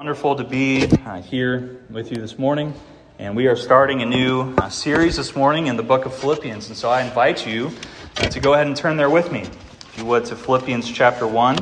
Wonderful 0.00 0.36
to 0.36 0.44
be 0.44 0.84
uh, 0.84 1.20
here 1.22 1.80
with 1.90 2.12
you 2.12 2.18
this 2.18 2.38
morning. 2.38 2.72
And 3.18 3.34
we 3.34 3.48
are 3.48 3.56
starting 3.56 4.00
a 4.00 4.06
new 4.06 4.54
uh, 4.56 4.68
series 4.68 5.16
this 5.16 5.34
morning 5.34 5.66
in 5.66 5.76
the 5.76 5.82
book 5.82 6.06
of 6.06 6.14
Philippians. 6.14 6.68
And 6.68 6.76
so 6.76 6.88
I 6.88 7.02
invite 7.02 7.44
you 7.44 7.72
uh, 8.18 8.28
to 8.28 8.38
go 8.38 8.54
ahead 8.54 8.68
and 8.68 8.76
turn 8.76 8.96
there 8.96 9.10
with 9.10 9.32
me, 9.32 9.40
if 9.40 9.94
you 9.98 10.04
would, 10.04 10.24
to 10.26 10.36
Philippians 10.36 10.88
chapter 10.88 11.26
1. 11.26 11.56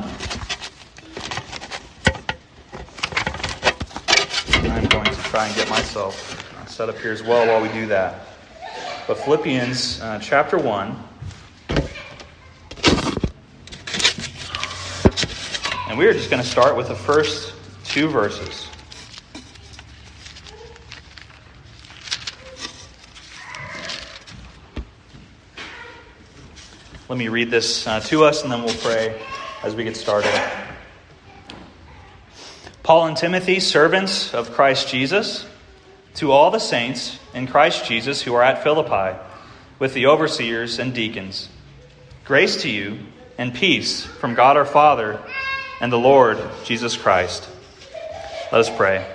I'm 4.53 4.87
going 4.87 5.05
to 5.05 5.21
try 5.23 5.47
and 5.47 5.55
get 5.55 5.67
myself 5.71 6.55
uh, 6.61 6.65
set 6.67 6.89
up 6.89 6.99
here 6.99 7.13
as 7.13 7.23
well 7.23 7.47
while 7.47 7.59
we 7.59 7.69
do 7.69 7.87
that. 7.87 8.19
But 9.07 9.17
Philippians 9.17 9.99
uh, 9.99 10.19
chapter 10.19 10.59
1. 10.59 10.95
And 15.89 15.97
we 15.97 16.05
are 16.05 16.13
just 16.13 16.29
going 16.29 16.43
to 16.43 16.47
start 16.47 16.77
with 16.77 16.89
the 16.89 16.95
first 16.95 17.56
two 17.97 18.07
verses. 18.07 18.69
Let 27.09 27.17
me 27.17 27.27
read 27.27 27.49
this 27.49 27.87
uh, 27.87 27.99
to 28.01 28.23
us 28.23 28.43
and 28.43 28.51
then 28.51 28.61
we'll 28.61 28.75
pray 28.75 29.19
as 29.63 29.73
we 29.73 29.83
get 29.83 29.97
started. 29.97 30.29
Paul 32.83 33.07
and 33.07 33.17
Timothy, 33.17 33.59
servants 33.59 34.31
of 34.31 34.51
Christ 34.51 34.89
Jesus, 34.89 35.47
to 36.17 36.31
all 36.31 36.51
the 36.51 36.59
saints 36.59 37.17
in 37.33 37.47
Christ 37.47 37.85
Jesus 37.85 38.21
who 38.21 38.35
are 38.35 38.43
at 38.43 38.61
Philippi, 38.61 39.17
with 39.79 39.95
the 39.95 40.05
overseers 40.05 40.77
and 40.77 40.93
deacons. 40.93 41.49
Grace 42.25 42.61
to 42.61 42.69
you 42.69 42.99
and 43.39 43.55
peace 43.55 44.05
from 44.05 44.35
God 44.35 44.55
our 44.55 44.65
Father 44.65 45.19
and 45.81 45.91
the 45.91 45.97
Lord 45.97 46.37
Jesus 46.63 46.95
Christ. 46.95 47.49
Let 48.49 48.61
us 48.61 48.69
pray. 48.69 49.05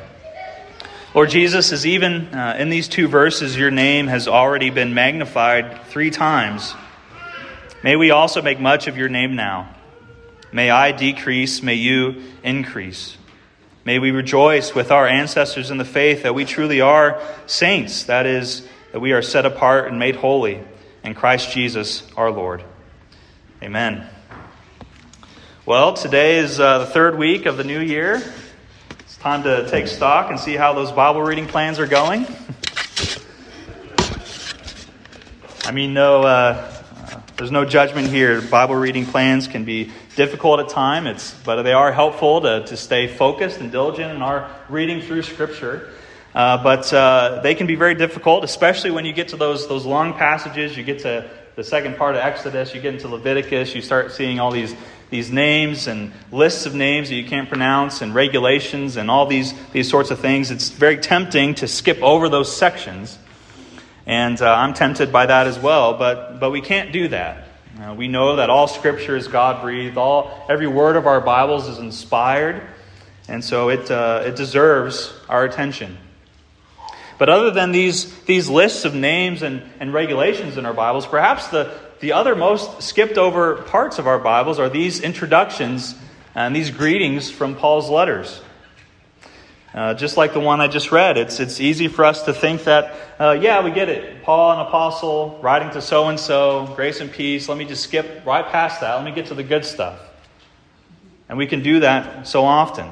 Lord 1.15 1.31
Jesus, 1.31 1.73
as 1.73 1.87
even 1.87 2.35
uh, 2.35 2.57
in 2.59 2.69
these 2.69 2.87
two 2.87 3.09
verses, 3.09 3.57
your 3.57 3.71
name 3.71 4.09
has 4.09 4.29
already 4.29 4.69
been 4.69 4.93
magnified 4.93 5.87
three 5.87 6.11
times, 6.11 6.75
may 7.83 7.97
we 7.97 8.11
also 8.11 8.43
make 8.43 8.61
much 8.61 8.89
of 8.89 8.99
your 8.99 9.09
name 9.09 9.35
now. 9.35 9.75
May 10.53 10.69
I 10.69 10.93
decrease, 10.93 11.63
may 11.63 11.77
you 11.77 12.23
increase. 12.43 13.17
May 13.87 13.99
we 13.99 14.11
rejoice 14.11 14.75
with 14.75 14.91
our 14.91 15.09
ancestors 15.09 15.71
in 15.71 15.79
the 15.79 15.87
faith 15.87 16.25
that 16.25 16.35
we 16.35 16.45
truly 16.45 16.83
are 16.83 17.19
saints, 17.47 18.05
that 18.05 18.27
is, 18.27 18.69
that 18.93 19.01
we 19.01 19.13
are 19.13 19.23
set 19.23 19.47
apart 19.47 19.89
and 19.89 19.99
made 19.99 20.17
holy 20.17 20.63
in 21.03 21.15
Christ 21.15 21.53
Jesus 21.53 22.03
our 22.19 22.31
Lord. 22.31 22.63
Amen. 23.63 24.07
Well, 25.65 25.95
today 25.95 26.37
is 26.37 26.61
uh, 26.61 26.81
the 26.81 26.87
third 26.87 27.17
week 27.17 27.47
of 27.47 27.57
the 27.57 27.65
new 27.65 27.81
year. 27.81 28.23
Time 29.23 29.45
to 29.45 29.71
take 29.71 29.87
stock 29.87 30.31
and 30.31 30.41
see 30.41 30.57
how 30.57 30.73
those 30.73 30.91
Bible 30.91 31.23
reading 31.23 31.47
plans 31.47 31.79
are 31.79 31.87
going. 31.87 32.27
I 35.65 35.71
mean, 35.71 35.95
no, 35.95 36.23
uh, 36.23 36.27
uh, 36.27 37.21
there's 37.37 37.53
no 37.53 37.65
judgment 37.65 38.09
here. 38.09 38.43
Bible 38.43 38.75
reading 38.75 39.07
plans 39.07 39.47
can 39.47 39.65
be 39.65 39.93
difficult 40.17 40.59
at 40.59 40.71
times, 40.71 41.37
but 41.45 41.63
they 41.63 41.73
are 41.73 41.93
helpful 41.93 42.41
to, 42.41 42.67
to 42.67 42.77
stay 42.77 43.07
focused 43.07 43.61
and 43.61 43.71
diligent 43.71 44.11
in 44.11 44.23
our 44.23 44.51
reading 44.69 45.01
through 45.01 45.23
Scripture. 45.23 45.91
Uh, 46.35 46.63
but 46.63 46.93
uh, 46.93 47.41
they 47.43 47.55
can 47.55 47.67
be 47.67 47.75
very 47.75 47.95
difficult, 47.95 48.45
especially 48.45 48.91
when 48.91 49.05
you 49.05 49.13
get 49.13 49.29
to 49.29 49.37
those, 49.37 49.69
those 49.69 49.85
long 49.85 50.15
passages. 50.15 50.77
You 50.77 50.83
get 50.83 51.01
to 51.01 51.29
the 51.57 51.65
second 51.65 51.97
part 51.97 52.15
of 52.15 52.23
Exodus, 52.23 52.75
you 52.75 52.81
get 52.81 52.95
into 52.95 53.09
Leviticus, 53.09 53.75
you 53.75 53.83
start 53.83 54.13
seeing 54.13 54.41
all 54.41 54.51
these 54.51 54.75
these 55.13 55.31
names 55.31 55.89
and 55.89 56.11
lists 56.33 56.65
of 56.65 56.75
names 56.75 57.11
that 57.11 57.17
you 57.17 57.27
can't 57.27 57.47
pronounce 57.47 58.01
and 58.01 58.15
regulations 58.15 58.97
and 58.97 59.11
all 59.11 59.27
these, 59.27 59.53
these 59.73 59.89
sorts 59.89 60.11
of 60.11 60.19
things. 60.19 60.51
It's 60.51 60.71
very 60.71 60.97
tempting 60.97 61.55
to 61.57 61.69
skip 61.69 62.03
over 62.03 62.31
those 62.31 62.51
sections. 62.51 63.19
And 64.07 64.41
uh, 64.41 64.51
I'm 64.51 64.73
tempted 64.73 65.13
by 65.13 65.27
that 65.27 65.47
as 65.47 65.59
well, 65.59 65.99
but, 65.99 66.41
but 66.41 66.51
we 66.51 66.63
can't 66.63 66.93
do 66.93 67.09
that. 67.09 67.47
Uh, 67.79 67.95
we 67.95 68.09
know 68.09 68.37
that 68.37 68.49
all 68.49 68.67
Scripture 68.67 69.15
is 69.15 69.29
God 69.29 69.61
breathed, 69.61 69.99
all, 69.99 70.47
every 70.49 70.67
word 70.67 70.97
of 70.97 71.07
our 71.07 71.21
Bibles 71.21 71.69
is 71.69 71.79
inspired, 71.79 72.63
and 73.29 73.45
so 73.45 73.69
it, 73.69 73.91
uh, 73.91 74.23
it 74.25 74.35
deserves 74.35 75.13
our 75.29 75.45
attention. 75.45 75.99
But 77.23 77.29
other 77.29 77.53
than 77.53 77.71
these, 77.71 78.13
these 78.23 78.49
lists 78.49 78.85
of 78.85 78.97
names 78.97 79.43
and, 79.43 79.63
and 79.79 79.95
regulations 79.95 80.57
in 80.57 80.67
our 80.67 80.75
Bibles, 80.75 81.07
perhaps 81.07 81.47
the, 81.47 81.73
the 82.01 82.15
other 82.15 82.35
most 82.35 82.83
skipped 82.83 83.17
over 83.17 83.63
parts 83.63 84.01
of 84.01 84.09
our 84.09 84.19
Bibles 84.19 84.59
are 84.59 84.69
these 84.69 85.01
introductions 85.01 85.95
and 86.35 86.53
these 86.53 86.73
greetings 86.73 87.31
from 87.31 87.55
Paul's 87.55 87.89
letters. 87.89 88.43
Uh, 89.73 89.95
just 89.95 90.17
like 90.17 90.33
the 90.33 90.41
one 90.41 90.61
I 90.61 90.67
just 90.67 90.91
read, 90.91 91.17
it's, 91.17 91.39
it's 91.39 91.61
easy 91.61 91.87
for 91.87 92.05
us 92.05 92.25
to 92.25 92.35
think 92.35 92.65
that, 92.65 92.93
uh, 93.21 93.39
yeah, 93.41 93.63
we 93.63 93.71
get 93.71 93.89
it. 93.89 94.25
Paul, 94.25 94.55
an 94.59 94.67
apostle, 94.67 95.39
writing 95.41 95.71
to 95.71 95.81
so 95.81 96.09
and 96.09 96.19
so, 96.19 96.73
grace 96.75 96.99
and 96.99 97.09
peace. 97.09 97.49
Let 97.49 97.57
me 97.57 97.67
just 97.67 97.85
skip 97.85 98.27
right 98.27 98.47
past 98.47 98.81
that. 98.81 98.97
Let 98.97 99.05
me 99.05 99.13
get 99.13 99.27
to 99.27 99.35
the 99.35 99.45
good 99.45 99.65
stuff. 99.65 100.01
And 101.29 101.39
we 101.39 101.47
can 101.47 101.63
do 101.63 101.79
that 101.79 102.27
so 102.27 102.45
often. 102.45 102.91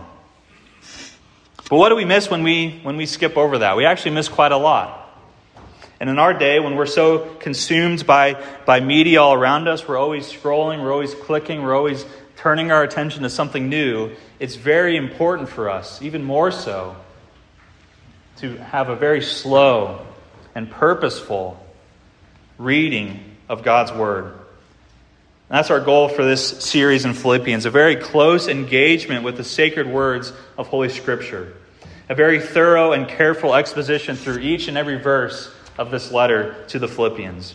But 1.71 1.77
what 1.77 1.89
do 1.89 1.95
we 1.95 2.05
miss 2.05 2.29
when 2.29 2.43
we, 2.43 2.81
when 2.83 2.97
we 2.97 3.07
skip 3.07 3.37
over 3.39 3.59
that? 3.59 3.77
We 3.77 3.87
actually 3.87 4.11
miss 4.11 4.29
quite 4.29 4.53
a 4.53 4.57
lot. 4.57 4.97
And 6.01 6.11
in 6.11 6.19
our 6.19 6.35
day, 6.35 6.59
when 6.59 6.75
we're 6.75 6.85
so 6.85 7.35
consumed 7.37 8.07
by, 8.07 8.43
by 8.67 8.81
media 8.81 9.23
all 9.23 9.35
around 9.35 9.69
us, 9.69 9.87
we're 9.87 9.97
always 9.97 10.31
scrolling, 10.31 10.83
we're 10.83 10.93
always 10.93 11.15
clicking, 11.15 11.63
we're 11.63 11.77
always 11.77 12.05
turning 12.37 12.73
our 12.73 12.83
attention 12.83 13.23
to 13.23 13.31
something 13.31 13.69
new, 13.69 14.11
it's 14.39 14.57
very 14.57 14.97
important 14.97 15.49
for 15.49 15.69
us, 15.69 16.01
even 16.01 16.25
more 16.25 16.51
so, 16.51 16.97
to 18.39 18.57
have 18.57 18.89
a 18.89 18.97
very 18.97 19.23
slow 19.23 20.05
and 20.55 20.71
purposeful 20.71 21.65
reading 22.59 23.21
of 23.49 23.63
God's 23.63 23.93
Word. 23.93 24.35
That's 25.51 25.71
our 25.71 25.81
goal 25.81 26.09
for 26.09 26.25
this 26.25 26.65
series 26.65 27.05
in 27.05 27.13
Philippians 27.13 27.67
a 27.67 27.71
very 27.71 27.97
close 27.97 28.49
engagement 28.49 29.23
with 29.23 29.37
the 29.37 29.45
sacred 29.45 29.87
words 29.87 30.33
of 30.57 30.69
Holy 30.69 30.89
Scripture, 30.89 31.55
a 32.11 32.15
very 32.15 32.41
thorough 32.41 32.91
and 32.93 33.07
careful 33.07 33.55
exposition 33.55 34.17
through 34.17 34.41
each 34.41 34.67
and 34.67 34.77
every 34.77 34.99
verse 34.99 35.49
of 35.79 35.93
this 35.93 36.11
letter 36.11 36.57
to 36.67 36.81
the 36.81 36.89
Philippians. 36.89 37.55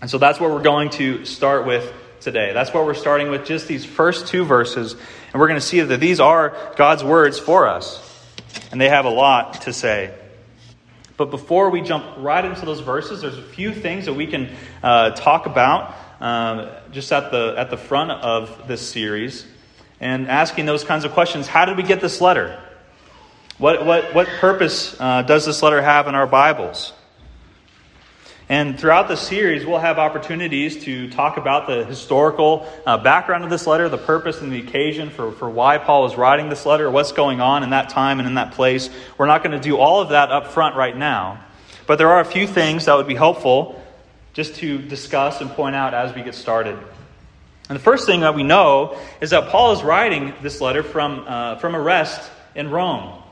And 0.00 0.08
so 0.08 0.18
that's 0.18 0.38
what 0.38 0.50
we're 0.50 0.62
going 0.62 0.88
to 0.90 1.24
start 1.24 1.66
with 1.66 1.92
today. 2.20 2.52
That's 2.52 2.72
what 2.72 2.86
we're 2.86 2.94
starting 2.94 3.28
with, 3.28 3.44
just 3.44 3.66
these 3.66 3.84
first 3.84 4.28
two 4.28 4.44
verses. 4.44 4.92
And 4.92 5.40
we're 5.40 5.48
going 5.48 5.58
to 5.58 5.66
see 5.66 5.80
that 5.80 5.98
these 5.98 6.20
are 6.20 6.56
God's 6.76 7.02
words 7.02 7.40
for 7.40 7.66
us. 7.66 8.00
And 8.70 8.80
they 8.80 8.88
have 8.88 9.04
a 9.04 9.10
lot 9.10 9.62
to 9.62 9.72
say. 9.72 10.14
But 11.16 11.32
before 11.32 11.70
we 11.70 11.80
jump 11.80 12.04
right 12.18 12.44
into 12.44 12.64
those 12.64 12.80
verses, 12.80 13.20
there's 13.20 13.38
a 13.38 13.42
few 13.42 13.74
things 13.74 14.04
that 14.04 14.14
we 14.14 14.28
can 14.28 14.48
uh, 14.80 15.10
talk 15.10 15.46
about 15.46 15.92
um, 16.20 16.68
just 16.92 17.10
at 17.10 17.32
the, 17.32 17.56
at 17.58 17.70
the 17.70 17.76
front 17.76 18.12
of 18.12 18.68
this 18.68 18.88
series 18.88 19.44
and 19.98 20.28
asking 20.28 20.66
those 20.66 20.84
kinds 20.84 21.04
of 21.04 21.10
questions. 21.10 21.48
How 21.48 21.64
did 21.64 21.76
we 21.76 21.82
get 21.82 22.00
this 22.00 22.20
letter? 22.20 22.62
What, 23.58 23.86
what, 23.86 24.14
what 24.14 24.28
purpose 24.38 24.94
uh, 25.00 25.22
does 25.22 25.46
this 25.46 25.62
letter 25.62 25.80
have 25.80 26.08
in 26.08 26.14
our 26.14 26.26
Bibles? 26.26 26.92
And 28.50 28.78
throughout 28.78 29.08
the 29.08 29.16
series, 29.16 29.64
we'll 29.64 29.78
have 29.78 29.98
opportunities 29.98 30.84
to 30.84 31.08
talk 31.08 31.38
about 31.38 31.66
the 31.66 31.86
historical 31.86 32.70
uh, 32.84 32.98
background 32.98 33.44
of 33.44 33.50
this 33.50 33.66
letter, 33.66 33.88
the 33.88 33.96
purpose 33.96 34.42
and 34.42 34.52
the 34.52 34.58
occasion 34.58 35.08
for, 35.08 35.32
for 35.32 35.48
why 35.48 35.78
Paul 35.78 36.04
is 36.04 36.16
writing 36.16 36.50
this 36.50 36.66
letter, 36.66 36.90
what's 36.90 37.12
going 37.12 37.40
on 37.40 37.62
in 37.62 37.70
that 37.70 37.88
time 37.88 38.18
and 38.18 38.28
in 38.28 38.34
that 38.34 38.52
place. 38.52 38.90
We're 39.16 39.26
not 39.26 39.42
going 39.42 39.58
to 39.58 39.68
do 39.68 39.78
all 39.78 40.02
of 40.02 40.10
that 40.10 40.30
up 40.30 40.48
front 40.48 40.76
right 40.76 40.96
now, 40.96 41.42
but 41.86 41.96
there 41.96 42.10
are 42.10 42.20
a 42.20 42.26
few 42.26 42.46
things 42.46 42.84
that 42.84 42.94
would 42.94 43.08
be 43.08 43.14
helpful 43.14 43.82
just 44.34 44.56
to 44.56 44.76
discuss 44.76 45.40
and 45.40 45.48
point 45.50 45.74
out 45.74 45.94
as 45.94 46.14
we 46.14 46.22
get 46.22 46.34
started. 46.34 46.78
And 47.70 47.76
the 47.76 47.82
first 47.82 48.04
thing 48.04 48.20
that 48.20 48.34
we 48.34 48.42
know 48.42 48.98
is 49.22 49.30
that 49.30 49.48
Paul 49.48 49.72
is 49.72 49.82
writing 49.82 50.34
this 50.42 50.60
letter 50.60 50.82
from, 50.82 51.24
uh, 51.26 51.56
from 51.56 51.74
arrest 51.74 52.30
in 52.54 52.70
Rome 52.70 53.22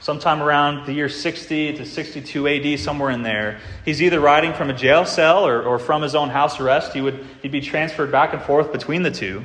sometime 0.00 0.42
around 0.42 0.86
the 0.86 0.92
year 0.92 1.08
60 1.08 1.78
to 1.78 1.86
62 1.86 2.48
AD, 2.48 2.78
somewhere 2.80 3.10
in 3.10 3.22
there. 3.22 3.60
He's 3.84 4.02
either 4.02 4.20
riding 4.20 4.52
from 4.52 4.70
a 4.70 4.74
jail 4.74 5.04
cell 5.04 5.46
or, 5.46 5.62
or 5.62 5.78
from 5.78 6.02
his 6.02 6.14
own 6.14 6.28
house 6.28 6.60
arrest. 6.60 6.92
He 6.92 7.00
would, 7.00 7.24
he'd 7.42 7.52
be 7.52 7.60
transferred 7.60 8.12
back 8.12 8.32
and 8.32 8.42
forth 8.42 8.72
between 8.72 9.02
the 9.02 9.10
two. 9.10 9.44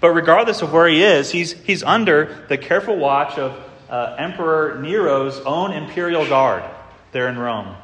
But 0.00 0.10
regardless 0.10 0.62
of 0.62 0.72
where 0.72 0.86
he 0.86 1.02
is, 1.02 1.30
he's, 1.30 1.52
he's 1.52 1.82
under 1.82 2.44
the 2.48 2.58
careful 2.58 2.96
watch 2.96 3.38
of 3.38 3.58
uh, 3.88 4.16
Emperor 4.18 4.78
Nero's 4.80 5.38
own 5.40 5.72
imperial 5.72 6.26
guard 6.28 6.62
there 7.12 7.28
in 7.28 7.38
Rome. 7.38 7.74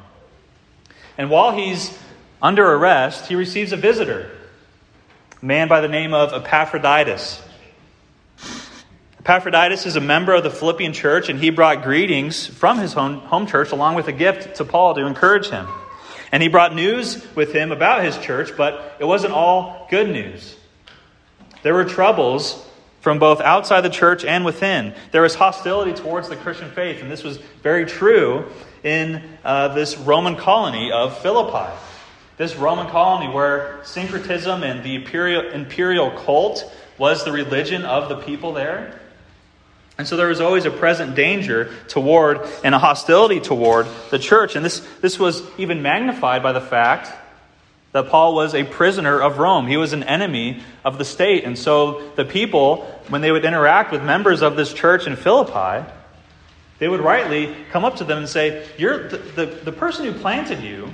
And 1.17 1.31
while 1.31 1.53
he's 1.53 1.97
under 2.43 2.65
arrest, 2.65 3.27
he 3.27 3.35
receives 3.35 3.73
a 3.73 3.77
visitor, 3.77 4.31
a 5.41 5.45
man 5.45 5.69
by 5.69 5.81
the 5.81 5.89
name 5.89 6.13
of 6.13 6.33
Epaphroditus. 6.33 7.43
Epaphroditus 9.25 9.87
is 9.87 9.97
a 9.97 10.03
member 10.03 10.35
of 10.35 10.43
the 10.43 10.51
Philippian 10.51 10.93
church, 10.93 11.31
and 11.31 11.41
he 11.41 11.49
brought 11.49 11.83
greetings 11.83 12.47
from 12.47 12.77
his 12.77 12.93
home, 12.93 13.21
home 13.21 13.47
church 13.47 13.73
along 13.73 13.95
with 13.95 14.07
a 14.07 14.13
gift 14.13 14.57
to 14.57 14.67
Paul 14.67 14.95
to 14.97 15.07
encourage 15.07 15.49
him. 15.49 15.67
And 16.31 16.43
he 16.43 16.51
brought 16.51 16.75
news 16.75 17.27
with 17.35 17.51
him 17.51 17.73
about 17.73 18.05
his 18.05 18.19
church, 18.19 18.55
but 18.55 18.99
it 18.99 19.07
wasn't 19.07 19.33
all 19.33 19.87
good 19.89 20.11
news. 20.11 20.55
There 21.63 21.73
were 21.73 21.87
troubles 21.87 22.69
from 23.01 23.19
both 23.19 23.41
outside 23.41 23.81
the 23.81 23.89
church 23.89 24.27
and 24.27 24.45
within. 24.45 24.93
There 25.11 25.23
was 25.23 25.35
hostility 25.35 25.95
towards 25.95 26.29
the 26.29 26.37
Christian 26.37 26.71
faith, 26.73 27.01
and 27.01 27.11
this 27.11 27.25
was 27.25 27.39
very 27.63 27.87
true 27.87 28.45
in 28.83 29.23
uh, 29.43 29.69
this 29.69 29.97
Roman 29.97 30.37
colony 30.37 30.93
of 30.93 31.17
Philippi. 31.23 31.73
This 32.37 32.57
Roman 32.57 32.89
colony 32.89 33.33
where 33.33 33.81
syncretism 33.85 34.63
and 34.63 34.85
the 34.85 34.97
imperial, 34.97 35.51
imperial 35.51 36.11
cult 36.11 36.71
was 36.99 37.25
the 37.25 37.33
religion 37.33 37.87
of 37.87 38.11
the 38.11 38.17
people 38.17 38.53
there. 38.53 39.01
And 39.97 40.09
so 40.09 40.17
there 40.17 40.29
was 40.29 40.41
always 40.41 40.65
a 40.65 40.71
present 40.71 41.15
danger 41.15 41.73
toward 41.89 42.41
and 42.65 42.75
a 42.75 42.79
hostility 42.79 43.41
toward 43.41 43.87
the 44.11 44.19
church. 44.19 44.57
And 44.57 44.65
this, 44.65 44.81
this 45.01 45.19
was 45.19 45.43
even 45.57 45.83
magnified 45.83 46.43
by 46.43 46.53
the 46.53 46.61
fact 46.61 47.13
that 47.93 48.09
Paul 48.09 48.35
was 48.35 48.57
a 48.57 48.65
prisoner 48.65 49.21
of 49.21 49.39
Rome. 49.39 49.69
He 49.69 49.77
was 49.77 49.93
an 49.93 50.03
enemy 50.03 50.61
of 50.85 50.99
the 50.99 51.05
state. 51.05 51.45
And 51.45 51.57
so 51.57 52.11
the 52.17 52.25
people, 52.25 52.83
when 53.09 53.21
they 53.21 53.31
would 53.31 53.45
interact 53.45 53.93
with 53.93 54.03
members 54.03 54.43
of 54.43 54.57
this 54.57 54.73
church 54.73 55.07
in 55.07 55.15
Philippi, 55.15 55.89
they 56.81 56.89
would 56.89 57.01
rightly 57.01 57.55
come 57.71 57.85
up 57.85 57.97
to 57.97 58.05
them 58.05 58.19
and 58.19 58.29
say, 58.29 58.67
You're 58.77 59.09
the, 59.09 59.19
the, 59.19 59.47
the 59.47 59.73
person 59.73 60.07
who 60.07 60.19
planted 60.19 60.61
you, 60.61 60.91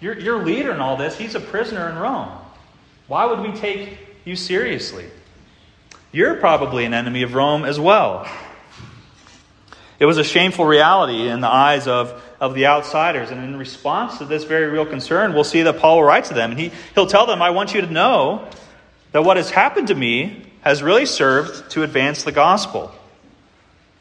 your, 0.00 0.18
your 0.18 0.44
leader 0.44 0.72
in 0.72 0.80
all 0.80 0.96
this, 0.96 1.16
he's 1.16 1.36
a 1.36 1.40
prisoner 1.40 1.88
in 1.88 1.96
Rome. 1.96 2.30
Why 3.06 3.24
would 3.24 3.40
we 3.40 3.56
take 3.56 3.96
you 4.24 4.34
seriously? 4.34 5.06
You're 6.10 6.36
probably 6.36 6.84
an 6.84 6.94
enemy 6.94 7.22
of 7.22 7.34
Rome 7.34 7.64
as 7.64 7.78
well. 7.78 8.26
It 9.98 10.06
was 10.06 10.16
a 10.16 10.24
shameful 10.24 10.64
reality 10.64 11.28
in 11.28 11.40
the 11.40 11.48
eyes 11.48 11.86
of, 11.86 12.22
of 12.40 12.54
the 12.54 12.66
outsiders. 12.66 13.30
And 13.30 13.42
in 13.42 13.56
response 13.58 14.18
to 14.18 14.24
this 14.24 14.44
very 14.44 14.66
real 14.66 14.86
concern, 14.86 15.34
we'll 15.34 15.44
see 15.44 15.62
that 15.62 15.80
Paul 15.80 16.02
writes 16.02 16.28
to 16.28 16.34
them. 16.34 16.52
And 16.52 16.60
he, 16.60 16.70
he'll 16.94 17.06
tell 17.06 17.26
them, 17.26 17.42
I 17.42 17.50
want 17.50 17.74
you 17.74 17.80
to 17.80 17.92
know 17.92 18.48
that 19.12 19.24
what 19.24 19.36
has 19.36 19.50
happened 19.50 19.88
to 19.88 19.94
me 19.94 20.44
has 20.62 20.82
really 20.82 21.06
served 21.06 21.70
to 21.72 21.82
advance 21.82 22.22
the 22.22 22.32
gospel. 22.32 22.92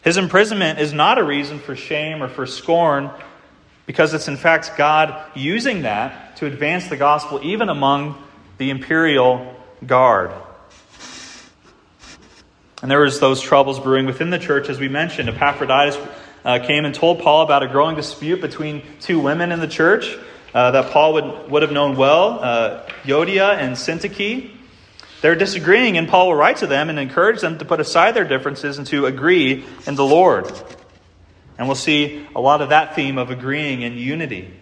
His 0.04 0.18
imprisonment 0.18 0.80
is 0.80 0.94
not 0.94 1.18
a 1.18 1.24
reason 1.24 1.60
for 1.60 1.76
shame 1.76 2.24
or 2.24 2.30
for 2.30 2.46
scorn, 2.46 3.10
because 3.86 4.14
it's 4.14 4.28
in 4.28 4.38
fact 4.38 4.72
God 4.78 5.16
using 5.36 5.82
that 5.82 6.38
to 6.38 6.46
advance 6.46 6.88
the 6.88 6.98
gospel 6.98 7.40
even 7.44 7.70
among 7.70 8.22
the 8.58 8.70
imperial 8.70 9.56
guard. 9.86 10.32
And 12.82 12.92
there 12.92 13.00
was 13.00 13.20
those 13.20 13.42
troubles 13.42 13.80
brewing 13.80 14.06
within 14.06 14.30
the 14.30 14.38
church, 14.38 14.70
as 14.70 14.80
we 14.80 14.88
mentioned. 14.88 15.30
Epaphroditus 15.30 15.98
uh, 16.46 16.60
came 16.60 16.86
and 16.86 16.94
told 16.94 17.20
Paul 17.20 17.42
about 17.42 17.64
a 17.64 17.68
growing 17.68 17.96
dispute 17.96 18.40
between 18.40 18.84
two 19.00 19.20
women 19.20 19.52
in 19.52 19.60
the 19.60 19.68
church 19.68 20.16
uh, 20.54 20.72
that 20.72 20.92
Paul 20.92 21.14
would, 21.14 21.52
would 21.52 21.62
have 21.64 21.72
known 21.72 21.98
well, 21.98 22.40
uh, 22.40 22.88
Euodia 23.04 23.58
and 23.58 23.76
Syntyche. 23.76 24.52
They're 25.22 25.36
disagreeing, 25.36 25.98
and 25.98 26.08
Paul 26.08 26.28
will 26.28 26.36
write 26.36 26.58
to 26.58 26.68
them 26.68 26.90
and 26.90 27.00
encourage 27.00 27.42
them 27.42 27.58
to 27.58 27.66
put 27.66 27.80
aside 27.80 28.14
their 28.14 28.24
differences 28.24 28.78
and 28.78 28.86
to 28.88 29.08
agree 29.08 29.66
in 29.88 29.96
the 29.96 30.06
Lord. 30.06 30.46
And 31.58 31.68
we'll 31.68 31.76
see 31.76 32.28
a 32.36 32.40
lot 32.40 32.62
of 32.62 32.70
that 32.70 32.96
theme 32.96 33.18
of 33.18 33.32
agreeing 33.32 33.82
in 33.82 33.98
unity. 33.98 34.54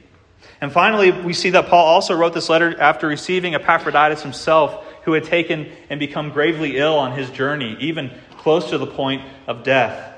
And 0.61 0.71
finally, 0.71 1.11
we 1.11 1.33
see 1.33 1.49
that 1.49 1.67
Paul 1.67 1.85
also 1.85 2.15
wrote 2.15 2.33
this 2.33 2.47
letter 2.47 2.79
after 2.79 3.07
receiving 3.07 3.55
Epaphroditus 3.55 4.23
himself 4.23 4.84
who 5.05 5.13
had 5.13 5.23
taken 5.23 5.71
and 5.89 5.99
become 5.99 6.31
gravely 6.31 6.77
ill 6.77 6.97
on 6.97 7.13
his 7.13 7.29
journey, 7.29 7.77
even 7.79 8.11
close 8.37 8.69
to 8.71 8.77
the 8.77 8.87
point 8.87 9.21
of 9.47 9.63
death. 9.63 10.11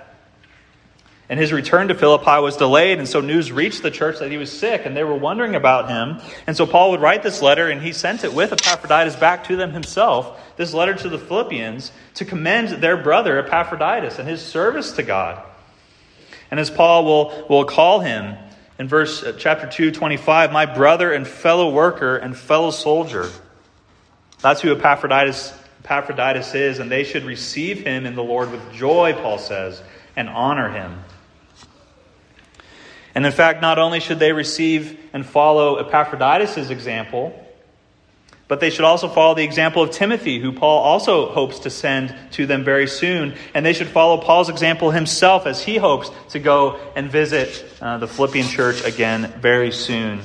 And 1.29 1.37
his 1.37 1.51
return 1.51 1.89
to 1.89 1.95
Philippi 1.95 2.39
was 2.41 2.55
delayed, 2.55 2.99
and 2.99 3.07
so 3.07 3.19
news 3.19 3.51
reached 3.51 3.83
the 3.83 3.91
church 3.91 4.19
that 4.19 4.31
he 4.31 4.37
was 4.37 4.49
sick, 4.49 4.85
and 4.85 4.95
they 4.95 5.03
were 5.03 5.15
wondering 5.15 5.55
about 5.55 5.89
him. 5.89 6.21
And 6.47 6.55
so 6.55 6.65
Paul 6.65 6.91
would 6.91 7.01
write 7.01 7.21
this 7.21 7.41
letter, 7.41 7.69
and 7.69 7.81
he 7.81 7.91
sent 7.91 8.23
it 8.23 8.33
with 8.33 8.53
Epaphroditus 8.53 9.17
back 9.17 9.43
to 9.45 9.57
them 9.57 9.71
himself, 9.71 10.39
this 10.55 10.73
letter 10.73 10.93
to 10.93 11.09
the 11.09 11.19
Philippians, 11.19 11.91
to 12.15 12.25
commend 12.25 12.81
their 12.81 12.95
brother 12.95 13.39
Epaphroditus 13.39 14.19
and 14.19 14.27
his 14.27 14.41
service 14.41 14.93
to 14.93 15.03
God. 15.03 15.43
And 16.49 16.61
as 16.61 16.69
Paul 16.69 17.03
will, 17.03 17.45
will 17.49 17.65
call 17.65 17.99
him 17.99 18.37
in 18.79 18.87
verse 18.87 19.21
uh, 19.21 19.33
chapter 19.37 19.67
2, 19.67 19.91
25, 19.91 20.53
my 20.53 20.65
brother 20.65 21.11
and 21.11 21.27
fellow 21.27 21.71
worker 21.71 22.15
and 22.15 22.37
fellow 22.37 22.71
soldier. 22.71 23.29
That's 24.41 24.61
who 24.61 24.71
Epaphroditus, 24.75 25.53
Epaphroditus 25.83 26.53
is, 26.53 26.79
and 26.79 26.91
they 26.91 27.03
should 27.03 27.23
receive 27.23 27.79
him 27.79 28.05
in 28.05 28.15
the 28.15 28.23
Lord 28.23 28.51
with 28.51 28.71
joy, 28.73 29.13
Paul 29.13 29.37
says, 29.37 29.81
and 30.15 30.29
honor 30.29 30.69
him. 30.69 31.03
And 33.15 33.25
in 33.25 33.31
fact, 33.31 33.61
not 33.61 33.79
only 33.79 33.99
should 33.99 34.19
they 34.19 34.31
receive 34.31 34.99
and 35.11 35.25
follow 35.25 35.77
Epaphroditus' 35.77 36.69
example, 36.69 37.43
but 38.47 38.59
they 38.59 38.69
should 38.69 38.85
also 38.85 39.09
follow 39.09 39.35
the 39.35 39.43
example 39.43 39.83
of 39.83 39.91
Timothy, 39.91 40.39
who 40.39 40.53
Paul 40.53 40.83
also 40.83 41.29
hopes 41.29 41.59
to 41.59 41.69
send 41.69 42.15
to 42.33 42.45
them 42.45 42.63
very 42.63 42.87
soon. 42.87 43.33
And 43.53 43.65
they 43.65 43.73
should 43.73 43.87
follow 43.87 44.19
Paul's 44.19 44.49
example 44.49 44.91
himself 44.91 45.45
as 45.45 45.61
he 45.61 45.77
hopes 45.77 46.11
to 46.29 46.39
go 46.39 46.79
and 46.95 47.11
visit 47.11 47.65
uh, 47.81 47.97
the 47.97 48.07
Philippian 48.07 48.47
church 48.47 48.85
again 48.85 49.33
very 49.41 49.71
soon. 49.71 50.21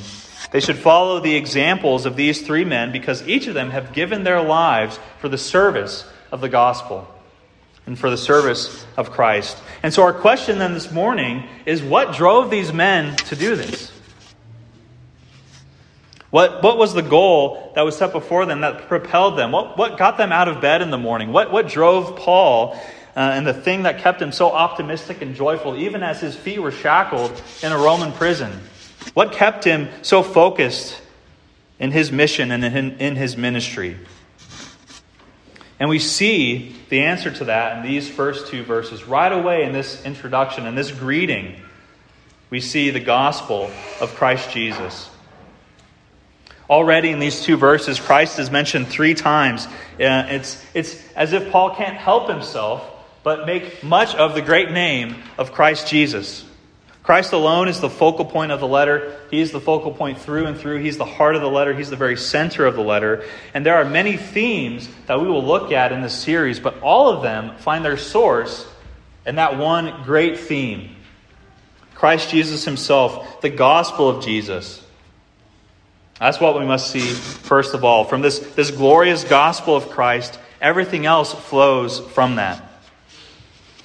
They 0.52 0.60
should 0.60 0.76
follow 0.76 1.18
the 1.18 1.34
examples 1.34 2.04
of 2.04 2.14
these 2.14 2.42
three 2.42 2.64
men 2.64 2.92
because 2.92 3.26
each 3.26 3.46
of 3.46 3.54
them 3.54 3.70
have 3.70 3.92
given 3.92 4.22
their 4.22 4.42
lives 4.42 4.98
for 5.18 5.28
the 5.28 5.38
service 5.38 6.04
of 6.30 6.40
the 6.40 6.48
gospel 6.48 7.08
and 7.86 7.98
for 7.98 8.10
the 8.10 8.18
service 8.18 8.86
of 8.96 9.10
Christ. 9.10 9.56
And 9.82 9.92
so, 9.92 10.02
our 10.02 10.12
question 10.12 10.58
then 10.58 10.74
this 10.74 10.92
morning 10.92 11.44
is 11.66 11.82
what 11.82 12.14
drove 12.14 12.50
these 12.50 12.72
men 12.72 13.16
to 13.16 13.36
do 13.36 13.56
this? 13.56 13.90
What, 16.30 16.62
what 16.62 16.78
was 16.78 16.94
the 16.94 17.02
goal 17.02 17.72
that 17.74 17.82
was 17.82 17.96
set 17.96 18.12
before 18.12 18.46
them 18.46 18.60
that 18.60 18.88
propelled 18.88 19.36
them? 19.36 19.52
What, 19.52 19.76
what 19.76 19.98
got 19.98 20.16
them 20.16 20.32
out 20.32 20.48
of 20.48 20.60
bed 20.60 20.80
in 20.80 20.90
the 20.90 20.98
morning? 20.98 21.32
What, 21.32 21.52
what 21.52 21.68
drove 21.68 22.16
Paul 22.16 22.74
uh, 23.14 23.20
and 23.20 23.46
the 23.46 23.52
thing 23.52 23.82
that 23.82 23.98
kept 23.98 24.22
him 24.22 24.32
so 24.32 24.50
optimistic 24.50 25.20
and 25.20 25.34
joyful, 25.34 25.76
even 25.76 26.02
as 26.02 26.20
his 26.20 26.34
feet 26.34 26.58
were 26.58 26.70
shackled 26.70 27.42
in 27.62 27.72
a 27.72 27.76
Roman 27.76 28.12
prison? 28.12 28.50
What 29.14 29.32
kept 29.32 29.64
him 29.64 29.88
so 30.02 30.22
focused 30.22 31.00
in 31.78 31.90
his 31.90 32.10
mission 32.10 32.50
and 32.50 32.64
in, 32.64 32.98
in 32.98 33.16
his 33.16 33.36
ministry? 33.36 33.96
And 35.78 35.88
we 35.88 35.98
see 35.98 36.76
the 36.90 37.00
answer 37.00 37.30
to 37.32 37.46
that 37.46 37.78
in 37.78 37.82
these 37.82 38.08
first 38.08 38.46
two 38.46 38.62
verses. 38.62 39.04
Right 39.04 39.32
away 39.32 39.64
in 39.64 39.72
this 39.72 40.04
introduction 40.04 40.66
and 40.66 40.78
this 40.78 40.92
greeting, 40.92 41.60
we 42.50 42.60
see 42.60 42.90
the 42.90 43.00
gospel 43.00 43.70
of 44.00 44.14
Christ 44.14 44.50
Jesus. 44.50 45.10
Already 46.70 47.10
in 47.10 47.18
these 47.18 47.42
two 47.42 47.56
verses, 47.56 47.98
Christ 47.98 48.38
is 48.38 48.50
mentioned 48.50 48.88
three 48.88 49.14
times. 49.14 49.66
Uh, 49.66 50.26
it's, 50.28 50.64
it's 50.72 51.02
as 51.14 51.32
if 51.32 51.50
Paul 51.50 51.74
can't 51.74 51.96
help 51.96 52.28
himself 52.28 52.88
but 53.24 53.46
make 53.46 53.82
much 53.82 54.14
of 54.14 54.34
the 54.34 54.42
great 54.42 54.70
name 54.70 55.16
of 55.36 55.52
Christ 55.52 55.88
Jesus. 55.88 56.44
Christ 57.02 57.32
alone 57.32 57.66
is 57.66 57.80
the 57.80 57.90
focal 57.90 58.24
point 58.24 58.52
of 58.52 58.60
the 58.60 58.68
letter. 58.68 59.18
He 59.30 59.40
is 59.40 59.50
the 59.50 59.60
focal 59.60 59.92
point 59.92 60.18
through 60.18 60.46
and 60.46 60.56
through. 60.56 60.78
He's 60.78 60.98
the 60.98 61.04
heart 61.04 61.34
of 61.34 61.42
the 61.42 61.50
letter. 61.50 61.74
He's 61.74 61.90
the 61.90 61.96
very 61.96 62.16
center 62.16 62.64
of 62.64 62.76
the 62.76 62.82
letter. 62.82 63.24
And 63.54 63.66
there 63.66 63.76
are 63.76 63.84
many 63.84 64.16
themes 64.16 64.88
that 65.06 65.20
we 65.20 65.26
will 65.26 65.44
look 65.44 65.72
at 65.72 65.90
in 65.90 66.00
this 66.00 66.14
series, 66.14 66.60
but 66.60 66.80
all 66.80 67.08
of 67.08 67.22
them 67.22 67.56
find 67.58 67.84
their 67.84 67.96
source 67.96 68.66
in 69.26 69.36
that 69.36 69.58
one 69.58 70.04
great 70.04 70.38
theme 70.38 70.96
Christ 71.94 72.30
Jesus 72.30 72.64
Himself, 72.64 73.40
the 73.42 73.50
gospel 73.50 74.08
of 74.08 74.24
Jesus. 74.24 74.84
That's 76.18 76.40
what 76.40 76.58
we 76.58 76.64
must 76.64 76.90
see 76.90 77.00
first 77.00 77.74
of 77.74 77.84
all. 77.84 78.04
From 78.04 78.22
this, 78.22 78.38
this 78.38 78.70
glorious 78.70 79.24
gospel 79.24 79.76
of 79.76 79.88
Christ, 79.88 80.38
everything 80.60 81.06
else 81.06 81.32
flows 81.32 82.00
from 82.00 82.36
that. 82.36 82.62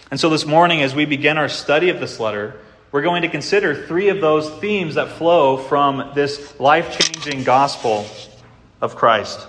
And 0.09 0.19
so 0.19 0.29
this 0.29 0.45
morning, 0.45 0.81
as 0.81 0.95
we 0.95 1.05
begin 1.05 1.37
our 1.37 1.49
study 1.49 1.89
of 1.89 1.99
this 1.99 2.19
letter, 2.19 2.59
we're 2.91 3.01
going 3.01 3.23
to 3.23 3.27
consider 3.27 3.85
three 3.85 4.09
of 4.09 4.21
those 4.21 4.49
themes 4.59 4.95
that 4.95 5.09
flow 5.09 5.57
from 5.57 6.11
this 6.15 6.57
life 6.59 6.97
changing 6.97 7.43
gospel 7.43 8.05
of 8.79 8.95
Christ. 8.95 9.45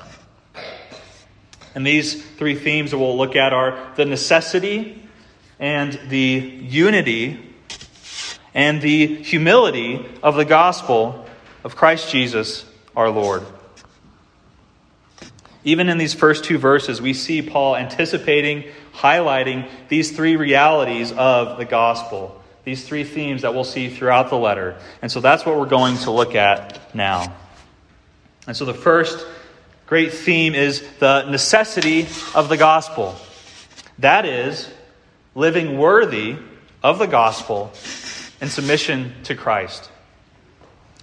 And 1.74 1.86
these 1.86 2.24
three 2.36 2.56
themes 2.56 2.90
that 2.90 2.98
we'll 2.98 3.16
look 3.16 3.36
at 3.36 3.52
are 3.52 3.92
the 3.94 4.04
necessity 4.04 5.00
and 5.60 5.92
the 6.08 6.18
unity 6.18 7.38
and 8.54 8.82
the 8.82 9.22
humility 9.22 10.04
of 10.22 10.34
the 10.34 10.44
gospel 10.44 11.24
of 11.62 11.76
Christ 11.76 12.10
Jesus 12.10 12.64
our 12.96 13.10
Lord. 13.10 13.44
Even 15.62 15.88
in 15.88 15.98
these 15.98 16.14
first 16.14 16.44
two 16.44 16.58
verses, 16.58 17.00
we 17.00 17.14
see 17.14 17.42
Paul 17.42 17.76
anticipating, 17.76 18.64
highlighting 18.94 19.68
these 19.88 20.10
three 20.10 20.34
realities 20.34 21.12
of 21.12 21.58
the 21.58 21.64
gospel 21.64 22.37
these 22.68 22.86
three 22.86 23.02
themes 23.02 23.40
that 23.42 23.54
we'll 23.54 23.64
see 23.64 23.88
throughout 23.88 24.28
the 24.28 24.36
letter. 24.36 24.76
And 25.00 25.10
so 25.10 25.20
that's 25.22 25.46
what 25.46 25.58
we're 25.58 25.64
going 25.64 25.96
to 26.00 26.10
look 26.10 26.34
at 26.34 26.94
now. 26.94 27.34
And 28.46 28.54
so 28.54 28.66
the 28.66 28.74
first 28.74 29.26
great 29.86 30.12
theme 30.12 30.54
is 30.54 30.86
the 30.98 31.22
necessity 31.30 32.02
of 32.34 32.50
the 32.50 32.58
gospel. 32.58 33.16
That 34.00 34.26
is, 34.26 34.70
living 35.34 35.78
worthy 35.78 36.36
of 36.82 36.98
the 36.98 37.06
gospel 37.06 37.72
in 38.42 38.50
submission 38.50 39.14
to 39.24 39.34
Christ. 39.34 39.90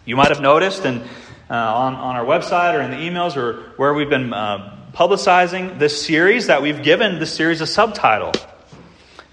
You 0.05 0.15
might 0.15 0.29
have 0.29 0.41
noticed 0.41 0.85
and 0.85 1.01
uh, 1.49 1.55
on, 1.55 1.95
on 1.95 2.15
our 2.15 2.25
website 2.25 2.75
or 2.75 2.81
in 2.81 2.91
the 2.91 2.97
emails 2.97 3.35
or 3.35 3.71
where 3.77 3.95
we've 3.95 4.07
been 4.07 4.31
uh, 4.31 4.77
publicizing 4.93 5.79
this 5.79 6.05
series 6.05 6.45
that 6.45 6.61
we've 6.61 6.83
given 6.83 7.17
this 7.17 7.33
series 7.33 7.59
a 7.61 7.65
subtitle. 7.65 8.33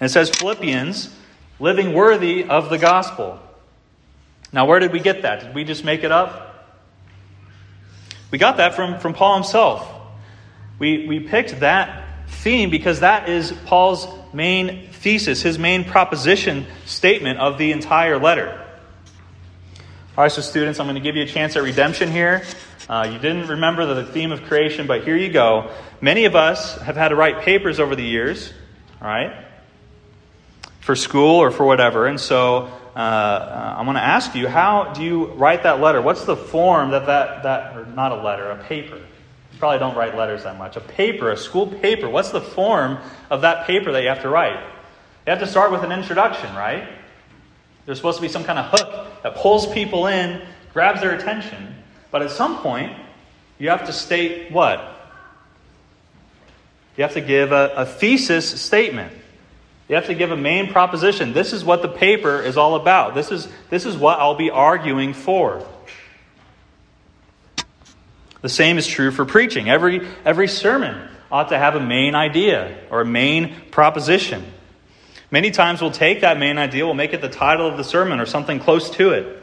And 0.00 0.08
it 0.08 0.10
says 0.10 0.30
Philippians, 0.30 1.14
living 1.62 1.92
worthy 1.92 2.42
of 2.42 2.70
the 2.70 2.76
gospel. 2.76 3.38
Now, 4.52 4.66
where 4.66 4.80
did 4.80 4.92
we 4.92 4.98
get 4.98 5.22
that? 5.22 5.42
Did 5.42 5.54
we 5.54 5.62
just 5.62 5.84
make 5.84 6.02
it 6.02 6.10
up? 6.10 6.76
We 8.32 8.38
got 8.38 8.56
that 8.56 8.74
from, 8.74 8.98
from 8.98 9.14
Paul 9.14 9.36
himself. 9.36 9.88
We, 10.80 11.06
we 11.06 11.20
picked 11.20 11.60
that 11.60 12.28
theme 12.28 12.68
because 12.68 13.00
that 13.00 13.28
is 13.28 13.52
Paul's 13.66 14.08
main 14.34 14.88
thesis, 14.90 15.40
his 15.40 15.56
main 15.56 15.84
proposition 15.84 16.66
statement 16.84 17.38
of 17.38 17.58
the 17.58 17.70
entire 17.70 18.18
letter. 18.18 18.58
All 20.18 20.24
right, 20.24 20.32
so 20.32 20.42
students, 20.42 20.80
I'm 20.80 20.86
going 20.86 20.96
to 20.96 21.00
give 21.00 21.14
you 21.14 21.22
a 21.22 21.26
chance 21.26 21.54
at 21.54 21.62
redemption 21.62 22.10
here. 22.10 22.42
Uh, 22.88 23.08
you 23.08 23.20
didn't 23.20 23.46
remember 23.46 23.86
the 23.94 24.04
theme 24.04 24.32
of 24.32 24.42
creation, 24.42 24.88
but 24.88 25.04
here 25.04 25.16
you 25.16 25.30
go. 25.30 25.72
Many 26.00 26.24
of 26.24 26.34
us 26.34 26.76
have 26.80 26.96
had 26.96 27.10
to 27.10 27.14
write 27.14 27.42
papers 27.42 27.78
over 27.78 27.94
the 27.94 28.02
years, 28.02 28.52
all 29.00 29.06
right, 29.06 29.51
for 30.82 30.94
school 30.94 31.36
or 31.40 31.50
for 31.50 31.64
whatever. 31.64 32.06
And 32.06 32.20
so 32.20 32.70
uh, 32.94 32.98
uh, 32.98 33.74
I'm 33.78 33.86
going 33.86 33.94
to 33.94 34.02
ask 34.02 34.34
you, 34.34 34.48
how 34.48 34.92
do 34.92 35.02
you 35.02 35.26
write 35.26 35.62
that 35.62 35.80
letter? 35.80 36.02
What's 36.02 36.24
the 36.26 36.36
form 36.36 36.90
that 36.90 37.06
that, 37.06 37.44
that 37.44 37.76
or 37.76 37.86
not 37.86 38.12
a 38.12 38.16
letter, 38.16 38.50
a 38.50 38.62
paper? 38.64 38.96
You 38.96 39.58
probably 39.58 39.78
don't 39.78 39.96
write 39.96 40.16
letters 40.16 40.42
that 40.42 40.58
much. 40.58 40.76
A 40.76 40.80
paper, 40.80 41.30
a 41.30 41.36
school 41.36 41.66
paper, 41.66 42.10
what's 42.10 42.30
the 42.30 42.40
form 42.40 42.98
of 43.30 43.40
that 43.42 43.66
paper 43.66 43.92
that 43.92 44.02
you 44.02 44.08
have 44.08 44.22
to 44.22 44.28
write? 44.28 44.60
You 45.26 45.30
have 45.30 45.38
to 45.38 45.46
start 45.46 45.70
with 45.70 45.84
an 45.84 45.92
introduction, 45.92 46.54
right? 46.54 46.86
There's 47.86 47.98
supposed 47.98 48.18
to 48.18 48.22
be 48.22 48.28
some 48.28 48.44
kind 48.44 48.58
of 48.58 48.66
hook 48.66 49.22
that 49.22 49.36
pulls 49.36 49.72
people 49.72 50.06
in, 50.08 50.42
grabs 50.72 51.00
their 51.00 51.14
attention. 51.14 51.76
But 52.10 52.22
at 52.22 52.30
some 52.30 52.58
point, 52.58 52.92
you 53.58 53.70
have 53.70 53.86
to 53.86 53.92
state 53.92 54.50
what? 54.50 54.80
You 56.96 57.02
have 57.04 57.14
to 57.14 57.20
give 57.20 57.52
a, 57.52 57.72
a 57.76 57.86
thesis 57.86 58.60
statement. 58.60 59.12
You 59.92 59.96
have 59.96 60.06
to 60.06 60.14
give 60.14 60.30
a 60.30 60.36
main 60.38 60.72
proposition. 60.72 61.34
This 61.34 61.52
is 61.52 61.66
what 61.66 61.82
the 61.82 61.88
paper 61.88 62.40
is 62.40 62.56
all 62.56 62.76
about. 62.76 63.14
This 63.14 63.30
is, 63.30 63.46
this 63.68 63.84
is 63.84 63.94
what 63.94 64.18
I'll 64.18 64.34
be 64.34 64.48
arguing 64.48 65.12
for. 65.12 65.62
The 68.40 68.48
same 68.48 68.78
is 68.78 68.86
true 68.86 69.10
for 69.10 69.26
preaching. 69.26 69.68
Every, 69.68 70.08
every 70.24 70.48
sermon 70.48 71.10
ought 71.30 71.50
to 71.50 71.58
have 71.58 71.74
a 71.74 71.80
main 71.80 72.14
idea 72.14 72.74
or 72.88 73.02
a 73.02 73.04
main 73.04 73.54
proposition. 73.70 74.42
Many 75.30 75.50
times 75.50 75.82
we'll 75.82 75.90
take 75.90 76.22
that 76.22 76.38
main 76.38 76.56
idea, 76.56 76.86
we'll 76.86 76.94
make 76.94 77.12
it 77.12 77.20
the 77.20 77.28
title 77.28 77.66
of 77.66 77.76
the 77.76 77.84
sermon 77.84 78.18
or 78.18 78.24
something 78.24 78.60
close 78.60 78.88
to 78.92 79.10
it. 79.10 79.42